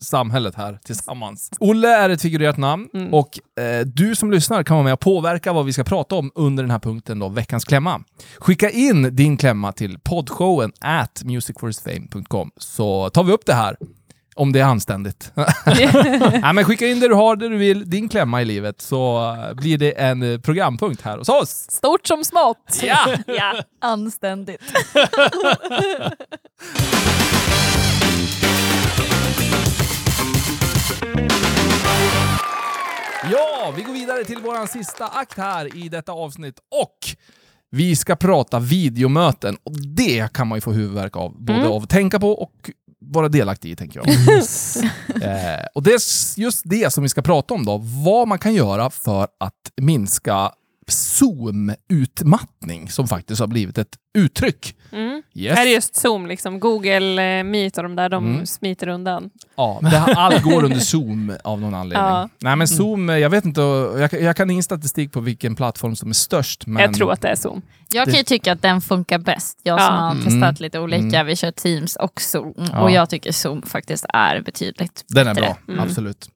samhället 0.00 0.54
här 0.54 0.78
tillsammans. 0.84 1.50
Olle 1.60 1.88
är 1.96 2.10
ett 2.10 2.22
figurerat 2.22 2.56
namn 2.56 2.88
Mm. 2.94 3.14
och 3.14 3.38
eh, 3.62 3.86
du 3.86 4.16
som 4.16 4.30
lyssnar 4.30 4.62
kan 4.62 4.76
vara 4.76 4.84
med 4.84 4.92
och 4.92 5.00
påverka 5.00 5.52
vad 5.52 5.64
vi 5.66 5.72
ska 5.72 5.84
prata 5.84 6.14
om 6.14 6.30
under 6.34 6.62
den 6.64 6.70
här 6.70 6.78
punkten 6.78 7.18
då, 7.18 7.28
veckans 7.28 7.64
klämma. 7.64 8.00
Skicka 8.38 8.70
in 8.70 9.16
din 9.16 9.36
klämma 9.36 9.72
till 9.72 9.98
poddshowen 9.98 10.72
at 10.80 11.22
musicforhisfame.com 11.24 12.50
så 12.56 13.10
tar 13.10 13.24
vi 13.24 13.32
upp 13.32 13.46
det 13.46 13.54
här. 13.54 13.76
Om 14.36 14.52
det 14.52 14.60
är 14.60 14.64
anständigt. 14.64 15.32
Nej, 16.42 16.52
men 16.54 16.64
skicka 16.64 16.86
in 16.86 17.00
det 17.00 17.08
du 17.08 17.14
har, 17.14 17.36
det 17.36 17.48
du 17.48 17.56
vill, 17.56 17.90
din 17.90 18.08
klämma 18.08 18.42
i 18.42 18.44
livet, 18.44 18.80
så 18.80 19.32
eh, 19.48 19.54
blir 19.54 19.78
det 19.78 19.90
en 19.92 20.22
eh, 20.32 20.40
programpunkt 20.40 21.02
här 21.02 21.18
hos 21.18 21.28
oss. 21.28 21.66
stort 21.70 22.06
som 22.06 22.24
smått. 22.24 22.80
Ja! 22.82 22.98
ja. 23.26 23.54
Anständigt. 23.80 24.62
Ja, 33.32 33.72
vi 33.76 33.82
går 33.82 33.92
vidare 33.92 34.24
till 34.24 34.38
vår 34.42 34.66
sista 34.66 35.06
akt 35.06 35.38
här 35.38 35.76
i 35.76 35.88
detta 35.88 36.12
avsnitt 36.12 36.58
och 36.84 36.98
vi 37.70 37.96
ska 37.96 38.16
prata 38.16 38.58
videomöten 38.58 39.56
och 39.62 39.72
det 39.86 40.32
kan 40.32 40.46
man 40.48 40.56
ju 40.56 40.60
få 40.60 40.72
huvudvärk 40.72 41.16
av, 41.16 41.34
både 41.44 41.58
Mm. 41.58 41.72
av 41.72 41.82
att 41.82 41.90
tänka 41.90 42.20
på 42.20 42.30
och 42.32 42.70
vara 43.06 43.28
delaktig 43.28 43.70
i, 43.70 43.76
tänker 43.76 44.00
jag. 44.00 44.08
eh, 45.22 45.66
och 45.74 45.82
det 45.82 45.90
är 45.90 46.00
just 46.40 46.62
det 46.64 46.92
som 46.92 47.02
vi 47.02 47.08
ska 47.08 47.22
prata 47.22 47.54
om 47.54 47.64
då, 47.64 47.80
vad 48.04 48.28
man 48.28 48.38
kan 48.38 48.54
göra 48.54 48.90
för 48.90 49.22
att 49.22 49.72
minska 49.80 50.52
Zoom-utmattning 50.90 52.88
som 52.90 53.08
faktiskt 53.08 53.40
har 53.40 53.46
blivit 53.46 53.78
ett 53.78 53.96
uttryck. 54.18 54.76
Mm. 54.92 55.22
Yes. 55.34 55.58
Är 55.58 55.64
det 55.64 55.70
just 55.70 55.96
Zoom, 55.96 56.26
liksom? 56.26 56.60
Google 56.60 57.38
eh, 57.38 57.44
Meet 57.44 57.76
och 57.76 57.82
de 57.82 57.96
där, 57.96 58.08
de 58.08 58.24
Mm. 58.34 58.46
smiter 58.46 58.88
undan. 58.88 59.30
Ja, 59.56 59.78
det 59.82 59.88
här, 59.88 60.14
allt 60.14 60.42
går 60.42 60.64
under 60.64 60.78
Zoom 60.78 61.32
av 61.44 61.60
någon 61.60 61.74
anledning. 61.74 62.06
Ja. 62.08 62.28
Nej 62.38 62.56
men 62.56 62.68
Zoom, 62.68 63.08
jag 63.08 63.30
vet 63.30 63.44
inte, 63.44 63.60
jag, 63.60 64.12
jag 64.12 64.36
kan 64.36 64.50
ingen 64.50 64.62
statistik 64.62 65.12
på 65.12 65.20
vilken 65.20 65.54
plattform 65.56 65.96
som 65.96 66.08
är 66.10 66.14
störst. 66.14 66.66
Men 66.66 66.82
Jag 66.82 66.94
tror 66.94 67.12
att 67.12 67.20
det 67.20 67.28
är 67.28 67.36
Zoom. 67.36 67.62
Jag 67.92 68.04
kan 68.06 68.14
ju 68.14 68.22
tycka 68.22 68.52
att 68.52 68.62
den 68.62 68.80
funkar 68.80 69.18
bäst. 69.18 69.60
Jag 69.62 69.80
som 69.80 69.94
Ja. 69.94 70.00
har 70.00 70.10
Mm. 70.12 70.24
testat 70.24 70.60
lite 70.60 70.78
olika, 70.78 71.02
Mm. 71.16 71.26
vi 71.26 71.36
kör 71.36 71.50
Teams 71.50 71.96
och 71.96 72.20
Zoom. 72.20 72.54
Ja. 72.72 72.80
Och 72.80 72.90
jag 72.90 73.10
tycker 73.10 73.32
Zoom 73.32 73.62
faktiskt 73.62 74.06
är 74.08 74.40
betydligt 74.40 75.04
Den 75.08 75.26
är 75.28 75.34
bättre. 75.34 75.46
bra, 75.66 75.74
Mm. 75.74 75.80
absolut. 75.88 76.28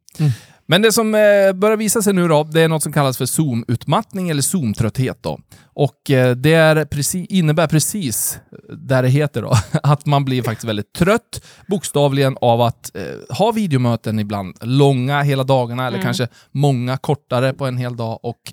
Men 0.70 0.82
det 0.82 0.92
som 0.92 1.14
eh, 1.14 1.52
börjar 1.54 1.76
visa 1.76 2.02
sig 2.02 2.12
nu 2.12 2.28
då, 2.28 2.44
det 2.44 2.60
är 2.60 2.68
något 2.68 2.82
som 2.82 2.92
kallas 2.92 3.18
för 3.18 3.24
Zoom-utmattning 3.26 4.28
eller 4.28 4.42
Zoom-trötthet. 4.42 5.18
Då. 5.20 5.40
Och 5.64 6.10
eh, 6.10 6.36
det 6.36 6.52
är 6.52 6.84
precis, 6.84 7.26
innebär 7.30 7.66
precis 7.66 8.38
där 8.68 9.02
det 9.02 9.08
heter 9.08 9.42
då, 9.42 9.54
att 9.82 10.06
man 10.06 10.24
blir 10.24 10.42
faktiskt 10.42 10.68
väldigt 10.68 10.92
trött, 10.92 11.44
bokstavligen, 11.66 12.36
av 12.40 12.60
att 12.60 12.96
eh, 12.96 13.36
ha 13.36 13.52
videomöten 13.52 14.18
ibland 14.18 14.56
långa 14.60 15.22
hela 15.22 15.44
dagarna 15.44 15.86
eller 15.86 15.98
Mm. 15.98 16.04
kanske 16.04 16.28
många 16.50 16.96
kortare 16.96 17.52
på 17.52 17.66
en 17.66 17.76
hel 17.76 17.96
dag. 17.96 18.18
Och 18.22 18.52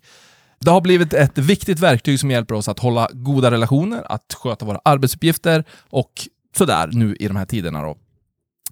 det 0.60 0.72
har 0.72 0.82
blivit 0.82 1.14
ett 1.14 1.38
viktigt 1.38 1.80
verktyg 1.80 2.20
som 2.20 2.32
hjälper 2.32 2.56
oss 2.56 2.68
att 2.68 2.80
hålla 2.80 3.10
goda 3.14 3.52
relationer, 3.52 4.12
att 4.12 4.34
sköta 4.44 4.66
våra 4.66 4.80
arbetsuppgifter 4.86 5.64
och 5.90 6.12
sådär 6.58 6.90
nu 6.92 7.16
i 7.16 7.28
de 7.28 7.38
här 7.38 7.46
tiderna. 7.46 7.82
Då. 7.82 7.98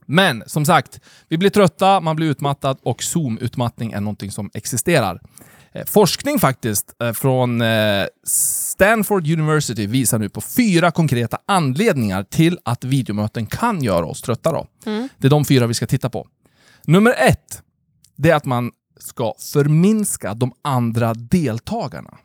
Men 0.05 0.43
som 0.47 0.65
sagt, 0.65 0.99
vi 1.27 1.37
blir 1.37 1.49
trötta, 1.49 1.99
man 1.99 2.15
blir 2.15 2.27
utmattad 2.27 2.77
och 2.83 3.03
Zoom-utmattning 3.03 3.91
är 3.91 4.01
någonting 4.01 4.31
som 4.31 4.49
existerar. 4.53 5.21
Eh, 5.75 5.85
Forskning 5.85 6.39
faktiskt 6.39 6.95
eh, 7.01 7.13
från 7.13 7.61
eh, 7.61 8.05
Stanford 8.27 9.27
University 9.27 9.87
visar 9.87 10.19
nu 10.19 10.29
på 10.29 10.41
fyra 10.41 10.91
konkreta 10.91 11.37
anledningar 11.45 12.23
till 12.23 12.59
att 12.65 12.83
videomöten 12.83 13.45
kan 13.45 13.83
göra 13.83 14.05
oss 14.05 14.21
trötta. 14.21 14.51
Då. 14.51 14.67
Mm. 14.85 15.09
Det 15.17 15.27
är 15.27 15.29
de 15.29 15.45
fyra 15.45 15.67
vi 15.67 15.73
ska 15.73 15.87
titta 15.87 16.09
på. 16.09 16.27
Nummer 16.85 17.15
ett, 17.17 17.61
det 18.15 18.29
är 18.29 18.35
att 18.35 18.45
man 18.45 18.71
ska 18.99 19.33
förminska 19.53 20.33
de 20.33 20.53
andra 20.61 21.13
deltagarna. 21.13 22.17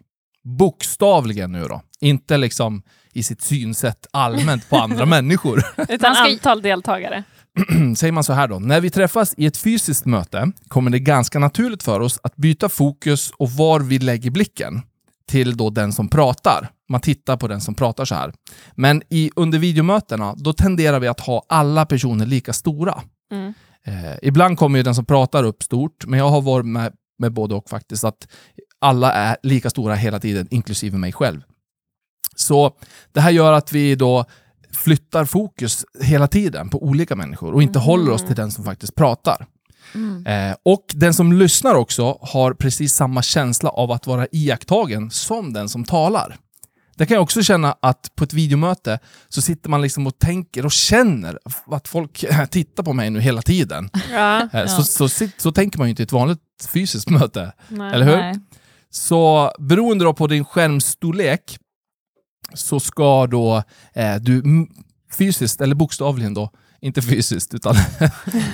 Bokstavligen 0.45 1.53
nu 1.53 1.65
då. 1.65 1.83
Inte 2.01 2.37
liksom 2.37 2.83
i 3.13 3.23
sitt 3.23 3.43
synsätt 3.43 4.07
allmänt 4.11 4.71
på 4.71 4.77
andra 4.77 5.07
människor. 5.17 5.63
Utan 5.89 6.17
antal 6.17 6.63
deltagare. 6.63 7.25
Säger 7.97 8.13
man 8.13 8.25
så 8.25 8.33
här 8.33 8.49
då. 8.49 8.59
När 8.59 8.81
vi 8.81 8.91
träffas 8.91 9.35
i 9.37 9.47
ett 9.47 9.57
fysiskt 9.57 10.07
möte 10.07 10.53
kommer 10.69 10.91
det 10.91 10.99
ganska 10.99 11.39
naturligt 11.39 11.83
för 11.83 12.01
oss 12.01 12.21
att 12.23 12.37
byta 12.37 12.69
fokus 12.69 13.31
och 13.31 13.51
var 13.51 13.81
vi 13.81 13.99
lägger 13.99 14.31
blicken 14.31 14.83
till 15.29 15.57
då 15.57 15.71
den 15.71 15.93
som 15.93 16.09
pratar. 16.09 16.69
Man 16.89 17.01
tittar 17.01 17.37
på 17.37 17.49
den 17.49 17.61
som 17.61 17.75
pratar 17.75 18.05
så 18.05 18.15
här. 18.15 18.33
Men 18.75 19.03
i, 19.09 19.31
under 19.37 19.59
videomötena, 19.59 20.35
då 20.37 20.53
tenderar 20.53 21.01
vi 21.01 21.09
att 21.09 21.21
ha 21.21 21.43
alla 21.49 21.87
personer 21.87 22.27
lika 22.27 22.53
stora. 22.53 23.03
Mm. 23.33 23.55
Eh, 23.85 24.19
ibland 24.23 24.59
kommer 24.59 24.79
ju 24.79 24.83
den 24.83 24.95
som 24.95 25.05
pratar 25.05 25.45
upp 25.45 25.63
stort, 25.63 26.07
men 26.07 26.19
jag 26.19 26.29
har 26.29 26.41
varit 26.41 26.67
med, 26.67 26.93
med 27.19 27.33
både 27.33 27.55
och 27.55 27.69
faktiskt, 27.69 28.05
att 28.05 28.29
alla 28.79 29.13
är 29.13 29.37
lika 29.43 29.71
stora 29.71 29.95
hela 29.95 30.21
tiden, 30.21 30.49
inklusive 30.51 30.99
mig 30.99 31.13
själv. 31.13 31.43
Så 32.41 32.71
det 33.13 33.21
här 33.21 33.31
gör 33.31 33.53
att 33.53 33.73
vi 33.73 33.95
då 33.95 34.25
flyttar 34.73 35.25
fokus 35.25 35.85
hela 36.03 36.27
tiden 36.29 36.69
på 36.69 36.83
olika 36.83 37.17
människor 37.17 37.53
och 37.55 37.63
inte 37.63 37.79
Mhm. 37.79 37.87
håller 37.87 38.13
oss 38.13 38.27
till 38.27 38.37
den 38.37 38.51
som 38.51 38.65
faktiskt 38.65 38.95
pratar. 38.95 39.47
Mm. 39.95 40.27
Eh, 40.51 40.57
och 40.65 40.85
den 40.95 41.15
som 41.15 41.33
lyssnar 41.33 41.75
också 41.75 42.19
har 42.21 42.55
precis 42.55 42.95
samma 42.95 43.23
känsla 43.23 43.71
av 43.71 43.91
att 43.93 44.07
vara 44.07 44.27
iakttagen 44.33 45.11
som 45.11 45.53
den 45.53 45.69
som 45.69 45.85
talar. 45.85 46.37
Det 46.97 47.07
kan 47.07 47.15
jag 47.15 47.23
också 47.23 47.43
känna 47.43 47.77
att 47.83 48.13
på 48.17 48.25
ett 48.25 48.33
videomöte 48.33 48.99
så 49.29 49.43
sitter 49.43 49.71
man 49.71 49.83
liksom 49.83 50.07
och 50.07 50.19
tänker 50.19 50.65
och 50.65 50.73
känner 50.73 51.39
att 51.71 51.89
folk 51.89 52.25
tittar 52.51 52.83
på 52.83 52.93
mig 52.93 53.11
nu 53.11 53.21
hela 53.21 53.43
tiden. 53.43 53.91
Ja. 54.13 54.49
Eh, 54.53 54.67
Så, 54.67 54.83
så, 54.85 55.09
så, 55.09 55.27
så 55.37 55.53
tänker 55.53 55.79
man 55.79 55.87
ju 55.87 55.91
inte 55.91 56.03
i 56.03 56.05
ett 56.05 56.13
vanligt 56.13 56.39
fysiskt 56.73 57.11
möte. 57.11 57.53
Nej. 57.69 57.95
Eller 57.95 58.07
hur? 58.07 58.17
Nej. 58.17 58.35
Så 58.91 59.53
beroende 59.59 60.13
på 60.15 60.27
din 60.27 60.45
skärmstorlek 60.45 61.59
så 62.55 62.81
ska 62.81 63.27
då 63.27 63.63
eh, 63.95 64.15
du 64.15 64.43
fysiskt, 65.19 65.61
eller 65.61 65.75
bokstavligen 65.75 66.35
då, 66.35 66.51
inte 66.81 67.03
fysiskt 67.03 67.55
utan 67.55 67.77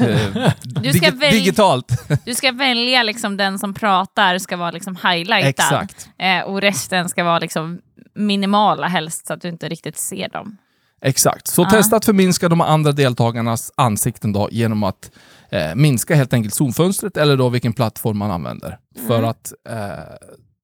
eh, 0.01 0.53
Du 0.65 0.93
välja- 1.11 1.31
digitalt. 1.31 1.93
Du 2.25 2.35
ska 2.35 2.53
välja 2.53 3.03
liksom 3.03 3.37
den 3.37 3.59
som 3.59 3.75
pratar 3.75 4.39
ska 4.39 4.57
vara 4.57 4.71
liksom 4.71 4.97
highlightad. 4.97 5.49
Exakt. 5.49 6.09
Eh, 6.19 6.41
och 6.41 6.61
resten 6.61 7.09
ska 7.09 7.25
vara 7.25 7.39
liksom 7.39 7.79
minimala 8.15 8.89
helst 8.89 9.27
så 9.27 9.33
att 9.33 9.41
du 9.41 9.49
inte 9.49 9.69
riktigt 9.69 9.97
ser 9.99 10.29
dem. 10.29 10.57
Exakt. 11.03 11.47
Så 11.49 11.63
Ja. 11.63 11.71
testa 11.71 11.97
att 11.97 12.05
förminska 12.05 12.49
de 12.49 12.61
andra 12.61 12.93
deltagarnas 12.93 13.73
ansikten 13.77 14.33
då 14.33 14.49
genom 14.53 14.83
att 14.83 15.11
eh, 15.51 15.75
minska 15.75 16.15
helt 16.15 16.33
enkelt 16.33 16.55
zonfönstret 16.55 17.17
eller 17.17 17.37
då 17.37 17.49
vilken 17.49 17.73
plattform 17.73 18.19
man 18.19 18.31
använder. 18.31 18.79
För 19.07 19.23
att, 19.23 19.53
eh, 19.69 19.77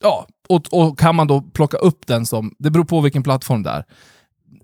ja, 0.02 0.26
och, 0.48 0.66
och 0.72 0.98
kan 0.98 1.16
man 1.16 1.26
då 1.26 1.40
plocka 1.40 1.76
upp 1.76 2.06
den 2.06 2.26
som, 2.26 2.54
det 2.58 2.70
beror 2.70 2.84
på 2.84 3.00
vilken 3.00 3.22
plattform 3.22 3.62
det 3.62 3.70
är. 3.70 3.84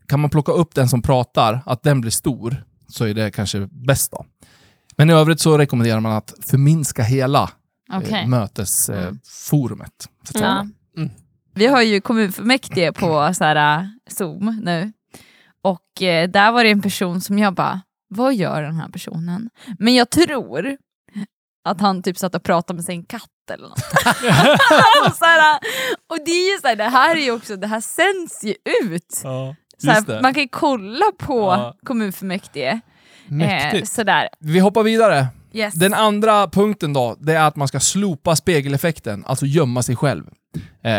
Kan 0.06 0.20
man 0.20 0.30
plocka 0.30 0.52
upp 0.52 0.74
den 0.74 0.88
som 0.88 1.02
pratar, 1.02 1.60
att 1.66 1.82
den 1.82 2.00
blir 2.00 2.10
stor, 2.10 2.64
så 2.88 3.04
är 3.04 3.14
det 3.14 3.30
kanske 3.30 3.68
bäst 3.70 4.12
då. 4.12 4.26
Men 4.96 5.10
i 5.10 5.12
övrigt 5.12 5.40
så 5.40 5.58
rekommenderar 5.58 6.00
man 6.00 6.12
att 6.12 6.34
förminska 6.40 7.02
hela 7.02 7.50
Okej. 7.92 8.22
eh, 8.22 8.28
mötesforumet. 8.28 9.92
så 9.98 10.08
att 10.22 10.28
säga. 10.28 10.68
Ja. 10.94 11.00
Mm. 11.02 11.10
Vi 11.54 11.66
har 11.66 11.82
ju 11.82 12.00
kommunfullmäktige 12.00 12.92
på 12.92 13.34
så 13.34 13.44
här, 13.44 13.80
äh, 13.80 13.86
Zoom 14.10 14.60
nu. 14.64 14.92
Och 15.62 16.02
eh, 16.02 16.30
där 16.30 16.52
var 16.52 16.64
det 16.64 16.70
en 16.70 16.82
person 16.82 17.20
som 17.20 17.38
jag 17.38 17.54
bara, 17.54 17.80
vad 18.08 18.34
gör 18.34 18.62
den 18.62 18.76
här 18.76 18.88
personen? 18.88 19.50
Men 19.78 19.94
jag 19.94 20.10
tror 20.10 20.76
att 21.64 21.80
han 21.80 22.02
typ 22.02 22.18
satt 22.18 22.34
och 22.34 22.42
pratade 22.42 22.76
med 22.76 22.84
sin 22.84 23.04
katt 23.04 23.30
eller 23.50 23.68
något. 23.68 23.78
och, 25.06 25.16
så 25.16 25.24
här, 25.24 25.58
och 26.10 26.18
det 26.24 26.30
är 26.30 26.54
ju 26.54 26.60
så 26.60 26.68
här, 26.68 26.76
det 26.76 26.84
här 26.84 27.16
är 27.16 27.20
ju 27.20 27.30
också, 27.30 27.56
det 27.56 27.66
här 27.66 27.80
sänds 27.80 28.44
ju 28.44 28.54
ut. 28.84 29.22
Det. 29.82 29.90
här, 29.90 30.22
man 30.22 30.34
kan 30.34 30.42
ju 30.42 30.48
kolla 30.48 31.06
på 31.18 31.38
Ja. 31.38 31.74
kommunfullmäktige. 31.86 32.68
Eh, 32.70 32.80
Mäktigt. 33.34 33.92
sådär. 33.92 34.28
Vi 34.38 34.58
hoppar 34.58 34.82
vidare. 34.82 35.26
Yes. 35.52 35.74
Den 35.74 35.94
andra 35.94 36.48
punkten 36.48 36.92
då, 36.92 37.16
det 37.20 37.34
är 37.34 37.42
att 37.48 37.56
man 37.56 37.68
ska 37.68 37.80
slopa 37.80 38.36
spegeleffekten, 38.36 39.24
alltså 39.26 39.46
gömma 39.46 39.82
sig 39.82 39.96
själv. 39.96 40.24
Eh, 40.84 40.92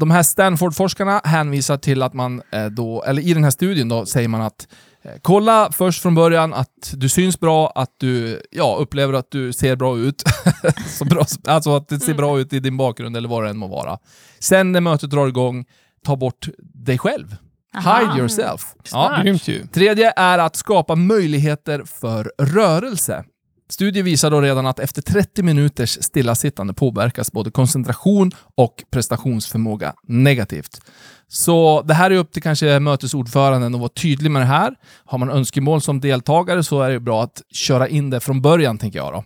de 0.00 0.10
här 0.10 0.22
Stanford-forskarna 0.22 1.20
hänvisar 1.24 1.76
till 1.76 2.02
att 2.02 2.14
man 2.14 2.42
eh, 2.52 2.66
då, 2.66 3.02
eller 3.02 3.22
i 3.22 3.34
den 3.34 3.44
här 3.44 3.50
studien 3.50 3.88
då, 3.88 4.06
säger 4.06 4.28
man 4.28 4.42
att 4.42 4.66
eh, 4.70 4.91
kolla 5.22 5.72
först 5.72 6.02
från 6.02 6.14
början 6.14 6.54
att 6.54 6.94
du 6.94 7.08
syns 7.08 7.40
bra, 7.40 7.72
att 7.74 7.94
du 7.98 8.42
ja, 8.50 8.76
upplever 8.80 9.14
att 9.14 9.30
du 9.30 9.52
ser 9.52 9.76
bra 9.76 9.98
ut. 9.98 10.22
Så 10.86 11.04
bra, 11.04 11.24
alltså 11.46 11.76
att 11.76 11.88
det 11.88 12.00
ser 12.00 12.14
bra 12.14 12.40
ut 12.40 12.52
i 12.52 12.60
din 12.60 12.76
bakgrund 12.76 13.16
eller 13.16 13.28
vad 13.28 13.44
det 13.44 13.50
än 13.50 13.58
må 13.58 13.68
vara. 13.68 13.98
Sen 14.38 14.72
när 14.72 14.80
mötet 14.80 15.10
drar 15.10 15.28
igång, 15.28 15.64
ta 16.04 16.16
bort 16.16 16.48
dig 16.58 16.98
själv. 16.98 17.36
Aha. 17.76 17.98
Hide 17.98 18.18
yourself. 18.18 18.74
Ja. 18.92 19.20
Grymt 19.22 19.48
ju. 19.48 19.66
Tredje 19.66 20.12
är 20.16 20.38
att 20.38 20.56
skapa 20.56 20.94
möjligheter 20.94 21.84
för 21.84 22.32
rörelse. 22.38 23.24
Studier 23.72 24.02
visar 24.02 24.30
då 24.30 24.40
redan 24.40 24.66
att 24.66 24.78
efter 24.78 25.02
30 25.02 25.42
minuters 25.42 25.98
stillasittande 26.02 26.74
påverkas 26.74 27.32
både 27.32 27.50
koncentration 27.50 28.30
och 28.54 28.84
prestationsförmåga 28.90 29.94
negativt. 30.02 30.80
Så 31.28 31.82
det 31.82 31.94
här 31.94 32.10
är 32.10 32.16
upp 32.16 32.32
till 32.32 32.42
kanske 32.42 32.80
mötesordföranden 32.80 33.74
att 33.74 33.80
vara 33.80 33.88
tydlig 33.88 34.30
med 34.30 34.42
det 34.42 34.46
här. 34.46 34.74
Har 35.04 35.18
man 35.18 35.30
önskemål 35.30 35.80
som 35.80 36.00
deltagare 36.00 36.62
så 36.62 36.82
är 36.82 36.90
det 36.90 37.00
bra 37.00 37.22
att 37.22 37.42
köra 37.52 37.88
in 37.88 38.10
det 38.10 38.20
från 38.20 38.42
början, 38.42 38.78
tänker 38.78 38.98
jag. 38.98 39.12
Då. 39.12 39.24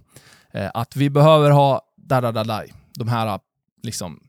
Eh, 0.59 0.71
att 0.75 0.97
vi 0.97 1.11
behöver 1.11 1.51
ha 1.51 1.81
da, 1.97 2.21
da, 2.21 2.33
da, 2.33 2.45
da, 2.45 2.63
de 2.99 3.09
här 3.09 3.27
ah, 3.27 3.41
liksom, 3.83 4.21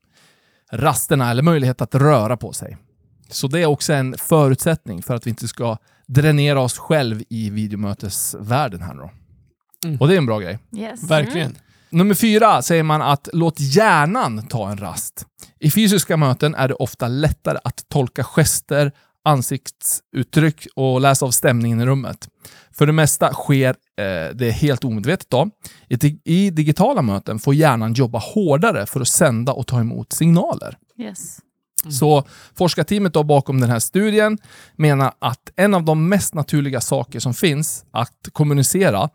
rasterna 0.71 1.31
eller 1.31 1.43
möjlighet 1.43 1.81
att 1.81 1.95
röra 1.95 2.37
på 2.37 2.53
sig. 2.53 2.77
Så 3.29 3.47
det 3.47 3.59
är 3.59 3.65
också 3.65 3.93
en 3.93 4.15
förutsättning 4.17 5.03
för 5.03 5.15
att 5.15 5.27
vi 5.27 5.29
inte 5.29 5.47
ska 5.47 5.77
dränera 6.07 6.61
oss 6.61 6.77
själv 6.77 7.23
i 7.29 7.49
videomötesvärlden 7.49 8.81
här 8.81 8.95
då. 8.95 9.11
Mm. 9.85 9.97
Och 9.99 10.07
det 10.07 10.13
är 10.13 10.17
en 10.17 10.25
bra 10.25 10.39
grej. 10.39 10.59
Yes. 10.77 11.03
Verkligen. 11.03 11.57
Nummer 11.89 12.15
fyra 12.15 12.61
säger 12.61 12.83
man 12.83 13.01
att 13.01 13.29
låt 13.33 13.59
hjärnan 13.59 14.47
ta 14.47 14.71
en 14.71 14.77
rast. 14.77 15.25
I 15.59 15.71
fysiska 15.71 16.17
möten 16.17 16.55
är 16.55 16.67
det 16.67 16.73
ofta 16.73 17.07
lättare 17.07 17.57
att 17.63 17.89
tolka 17.89 18.23
gester, 18.23 18.91
ansiktsuttryck 19.23 20.67
och 20.75 21.01
läsa 21.01 21.25
av 21.25 21.31
stämningen 21.31 21.81
i 21.81 21.85
rummet. 21.85 22.27
För 22.71 22.85
det 22.85 22.93
mesta 22.93 23.33
sker 23.33 23.69
eh, 23.69 24.35
det 24.35 24.51
helt 24.51 24.83
omedvetet. 24.83 25.29
Då. 25.29 25.49
I, 25.89 26.19
I 26.23 26.49
digitala 26.49 27.01
möten 27.01 27.39
får 27.39 27.53
hjärnan 27.53 27.93
jobba 27.93 28.19
hårdare 28.19 28.85
för 28.85 29.01
att 29.01 29.07
sända 29.07 29.53
och 29.53 29.67
ta 29.67 29.79
emot 29.79 30.13
signaler. 30.13 30.77
Yes. 30.99 31.39
Så 31.89 32.23
forskarteamet 32.55 33.13
då 33.13 33.23
bakom 33.23 33.61
den 33.61 33.69
här 33.69 33.79
studien 33.79 34.37
menar 34.75 35.13
att 35.19 35.51
en 35.55 35.73
av 35.73 35.83
de 35.83 36.09
mest 36.09 36.33
naturliga 36.33 36.81
saker 36.81 37.19
som 37.19 37.33
finns 37.33 37.85
att 37.91 38.29
kommunicera 38.31 39.09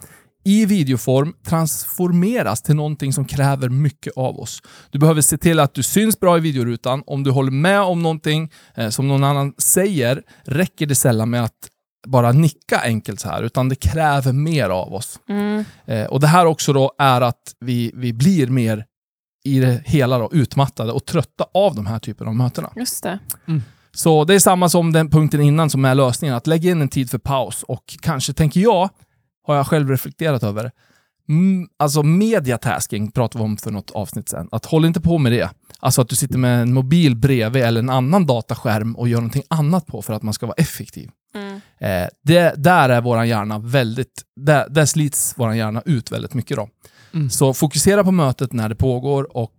i 0.44 0.66
videoform 0.66 1.34
transformeras 1.46 2.62
till 2.62 2.76
någonting 2.76 3.12
som 3.12 3.24
kräver 3.24 3.68
mycket 3.68 4.12
av 4.16 4.40
oss. 4.40 4.62
Du 4.90 4.98
behöver 4.98 5.20
se 5.20 5.38
till 5.38 5.60
att 5.60 5.74
du 5.74 5.82
syns 5.82 6.20
bra 6.20 6.36
i 6.36 6.40
videorutan. 6.40 7.02
Om 7.06 7.22
du 7.22 7.30
håller 7.30 7.50
med 7.50 7.80
om 7.80 8.02
någonting 8.02 8.50
eh, 8.74 8.88
som 8.88 9.08
någon 9.08 9.24
annan 9.24 9.54
säger 9.58 10.22
räcker 10.44 10.86
det 10.86 10.94
sällan 10.94 11.30
med 11.30 11.44
att 11.44 11.68
bara 12.06 12.32
nicka 12.32 12.80
enkelt 12.84 13.20
så 13.20 13.28
här, 13.28 13.42
utan 13.42 13.68
det 13.68 13.76
kräver 13.76 14.32
mer 14.32 14.68
av 14.68 14.94
oss. 14.94 15.20
Mm. 15.28 15.64
Eh, 15.86 16.04
och 16.04 16.20
Det 16.20 16.26
här 16.26 16.46
också 16.46 16.72
då 16.72 16.92
är 16.98 17.20
att 17.20 17.54
vi, 17.60 17.92
vi 17.94 18.12
blir 18.12 18.46
mer 18.46 18.84
i 19.44 19.60
det 19.60 19.82
hela 19.84 20.18
då, 20.18 20.28
utmattade 20.32 20.92
och 20.92 21.04
trötta 21.04 21.46
av 21.54 21.74
de 21.74 21.86
här 21.86 21.98
typerna 21.98 22.30
av 22.30 22.36
mötena. 22.36 22.72
Just 22.76 23.02
det. 23.02 23.18
Så 23.94 24.24
det 24.24 24.34
är 24.34 24.38
samma 24.38 24.68
som 24.68 24.92
den 24.92 25.10
punkten 25.10 25.40
innan 25.40 25.70
som 25.70 25.84
är 25.84 25.94
lösningen, 25.94 26.36
att 26.36 26.46
lägga 26.46 26.70
in 26.70 26.82
en 26.82 26.88
tid 26.88 27.10
för 27.10 27.18
paus 27.18 27.62
och 27.62 27.96
kanske, 28.00 28.32
tänker 28.32 28.60
jag, 28.60 28.90
har 29.42 29.56
jag 29.56 29.66
själv 29.66 29.90
reflekterat 29.90 30.42
över, 30.42 30.70
mm, 31.28 31.68
alltså 31.76 32.02
mediatasking 32.02 33.10
pratade 33.10 33.44
vi 33.44 33.50
om 33.50 33.56
för 33.56 33.70
något 33.70 33.90
avsnitt 33.90 34.28
sen. 34.28 34.48
Att 34.52 34.64
håll 34.64 34.84
inte 34.84 35.00
på 35.00 35.18
med 35.18 35.32
det. 35.32 35.50
Alltså 35.80 36.02
att 36.02 36.08
du 36.08 36.16
sitter 36.16 36.38
med 36.38 36.62
en 36.62 36.74
mobil 36.74 37.16
bredvid 37.16 37.62
eller 37.62 37.80
en 37.80 37.90
annan 37.90 38.26
dataskärm 38.26 38.96
och 38.96 39.08
gör 39.08 39.18
någonting 39.18 39.42
annat 39.48 39.86
på 39.86 40.02
för 40.02 40.12
att 40.14 40.22
man 40.22 40.34
ska 40.34 40.46
vara 40.46 40.56
effektiv. 40.56 41.10
Mm. 41.34 41.60
Eh, 41.78 42.08
det, 42.22 42.54
där 42.56 42.88
är 42.88 43.00
våran 43.00 43.28
hjärna 43.28 43.58
väldigt, 43.58 44.22
där, 44.36 44.68
där 44.68 44.86
slits 44.86 45.38
våran 45.38 45.56
hjärna 45.56 45.82
ut 45.84 46.12
väldigt 46.12 46.34
mycket. 46.34 46.56
Då. 46.56 46.68
Mm. 47.14 47.30
Så 47.30 47.54
fokusera 47.54 48.04
på 48.04 48.10
mötet 48.10 48.52
när 48.52 48.68
det 48.68 48.74
pågår 48.74 49.36
och 49.36 49.54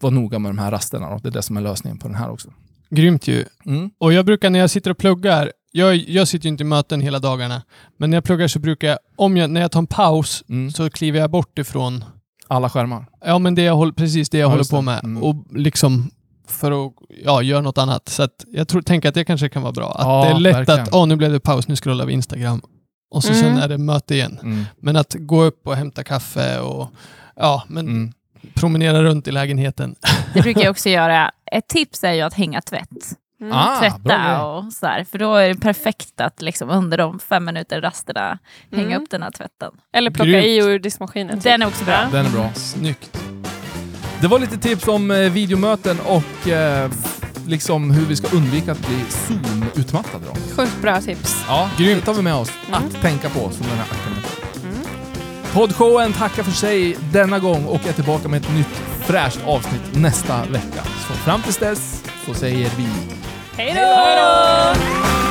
var 0.00 0.10
noga 0.10 0.38
med 0.38 0.48
de 0.48 0.58
här 0.58 0.70
rasterna. 0.70 1.10
Då. 1.10 1.18
Det 1.18 1.28
är 1.28 1.32
det 1.32 1.42
som 1.42 1.56
är 1.56 1.60
lösningen 1.60 1.98
på 1.98 2.08
den 2.08 2.16
här 2.16 2.30
också. 2.30 2.48
Grymt 2.90 3.28
ju. 3.28 3.44
Mm. 3.66 3.90
Och 3.98 4.12
jag 4.12 4.26
brukar 4.26 4.50
när 4.50 4.58
jag 4.58 4.70
sitter 4.70 4.90
och 4.90 4.98
pluggar, 4.98 5.52
jag, 5.76 5.96
jag 5.96 6.28
sitter 6.28 6.44
ju 6.46 6.48
inte 6.50 6.62
i 6.62 6.66
möten 6.66 7.00
hela 7.00 7.18
dagarna, 7.18 7.62
men 7.96 8.10
när 8.10 8.16
jag 8.16 8.24
pluggar 8.24 8.48
så 8.48 8.58
brukar 8.58 8.88
jag, 8.88 8.98
om 9.16 9.36
jag, 9.36 9.50
när 9.50 9.60
jag 9.60 9.70
tar 9.72 9.78
en 9.80 9.86
paus, 9.86 10.44
Mm. 10.48 10.70
så 10.70 10.90
kliver 10.90 11.20
jag 11.20 11.30
bort 11.30 11.58
ifrån, 11.58 12.04
Alla 12.48 12.68
skärmar. 12.70 13.06
ja 13.24 13.38
men 13.38 13.54
det 13.54 13.62
jag 13.62 13.76
håller, 13.76 13.92
precis 13.92 14.30
det 14.30 14.38
jag 14.38 14.46
Ja, 14.46 14.50
håller 14.50 14.64
på 14.70 14.82
med. 14.82 15.04
Mm. 15.04 15.22
Och 15.22 15.36
liksom 15.56 16.10
för 16.48 16.86
att 16.86 16.92
ja, 17.24 17.42
göra 17.42 17.60
något 17.60 17.78
annat. 17.78 18.08
Så 18.08 18.22
att 18.22 18.44
jag 18.52 18.68
tror, 18.68 18.82
tänker 18.82 19.08
att 19.08 19.14
det 19.14 19.24
kanske 19.24 19.48
kan 19.48 19.62
vara 19.62 19.72
bra. 19.72 19.92
Att 19.92 20.04
Ja, 20.06 20.24
det 20.24 20.30
är 20.30 20.40
lätt 20.40 20.56
verkligen. 20.56 20.80
att, 20.80 20.94
åh 20.94 21.06
nu 21.06 21.16
blev 21.16 21.32
det 21.32 21.40
paus, 21.40 21.68
nu 21.68 21.76
scrollar 21.76 22.06
vi 22.06 22.12
Instagram. 22.12 22.60
Och 23.10 23.24
så 23.24 23.32
Mm. 23.32 23.42
sen 23.42 23.58
är 23.58 23.68
det 23.68 23.78
möte 23.78 24.14
igen. 24.14 24.38
Mm. 24.42 24.64
Men 24.80 24.96
att 24.96 25.14
gå 25.18 25.42
upp 25.42 25.66
och 25.66 25.76
hämta 25.76 26.04
kaffe 26.04 26.58
och 26.60 26.88
ja, 27.36 27.62
men 27.68 27.86
Mm. 27.88 28.12
promenera 28.54 29.02
runt 29.02 29.28
i 29.28 29.32
lägenheten. 29.32 29.94
Det 30.34 30.42
brukar 30.42 30.60
jag 30.62 30.70
också 30.76 30.88
göra. 30.88 31.30
Ett 31.52 31.68
tips 31.68 32.04
är 32.04 32.12
ju 32.12 32.20
att 32.20 32.34
hänga 32.34 32.60
tvätt. 32.60 32.88
Mm. 33.40 33.52
Ah, 33.56 33.80
bra 33.80 33.90
Tvätta 33.90 34.18
grej. 34.24 34.36
och 34.36 34.72
så 34.72 34.86
här, 34.86 35.04
för 35.04 35.18
då 35.18 35.34
är 35.34 35.48
det 35.48 35.60
perfekt 35.60 36.20
att 36.20 36.42
liksom 36.42 36.70
under 36.70 36.98
de 36.98 37.18
fem 37.18 37.44
minuter 37.44 37.80
rasterna 37.80 38.38
hänga 38.72 38.86
Mm. 38.86 39.02
upp 39.02 39.10
den 39.10 39.22
här 39.22 39.30
tvätten. 39.30 39.70
Eller 39.92 40.10
plocka 40.10 40.30
Grymt. 40.30 40.46
i 40.46 40.56
ur 40.56 40.78
diskmaskinen. 40.78 41.34
typ. 41.34 41.42
Den 41.44 41.62
är 41.62 41.66
också 41.66 41.84
bra. 41.84 41.94
Ja. 41.94 42.08
Den 42.12 42.26
är 42.26 42.30
bra. 42.30 42.50
Snyggt. 42.54 43.18
Det 44.20 44.28
var 44.28 44.38
lite 44.38 44.58
tips 44.58 44.88
om 44.88 45.10
eh, 45.10 45.16
videomöten 45.18 45.96
och 46.00 46.48
eh, 46.48 46.90
liksom 47.46 47.90
hur 47.90 48.06
vi 48.06 48.16
ska 48.16 48.36
undvika 48.36 48.72
att 48.72 48.86
bli 48.86 49.04
Zoom-utmattade. 49.08 50.24
Då. 50.26 50.34
Sjukt 50.56 50.82
bra 50.82 51.00
tips. 51.00 51.44
Ja, 51.48 51.70
Grymt. 51.78 52.00
det 52.00 52.06
tar 52.06 52.14
vi 52.14 52.22
med 52.22 52.34
oss 52.34 52.52
Mm. 52.68 52.80
att 52.88 53.02
tänka 53.02 53.28
på 53.30 53.50
som 53.50 53.66
den 53.66 53.76
här 53.78 53.84
akten. 53.90 54.12
Mm. 54.62 54.78
Poddshowen 55.52 56.12
tackar 56.12 56.42
för 56.42 56.52
sig 56.52 56.96
denna 57.12 57.38
gång 57.38 57.64
och 57.64 57.86
är 57.88 57.92
tillbaka 57.92 58.28
med 58.28 58.40
ett 58.42 58.54
nytt 58.54 58.82
fräscht 59.06 59.38
avsnitt 59.46 59.82
nästa 59.94 60.44
vecka. 60.44 60.82
Så 60.84 61.12
fram 61.12 61.42
tills 61.42 61.56
dess 61.58 62.02
så 62.26 62.34
säger 62.34 62.70
vi 62.76 62.88
Hej 63.56 63.74
då! 63.74 65.23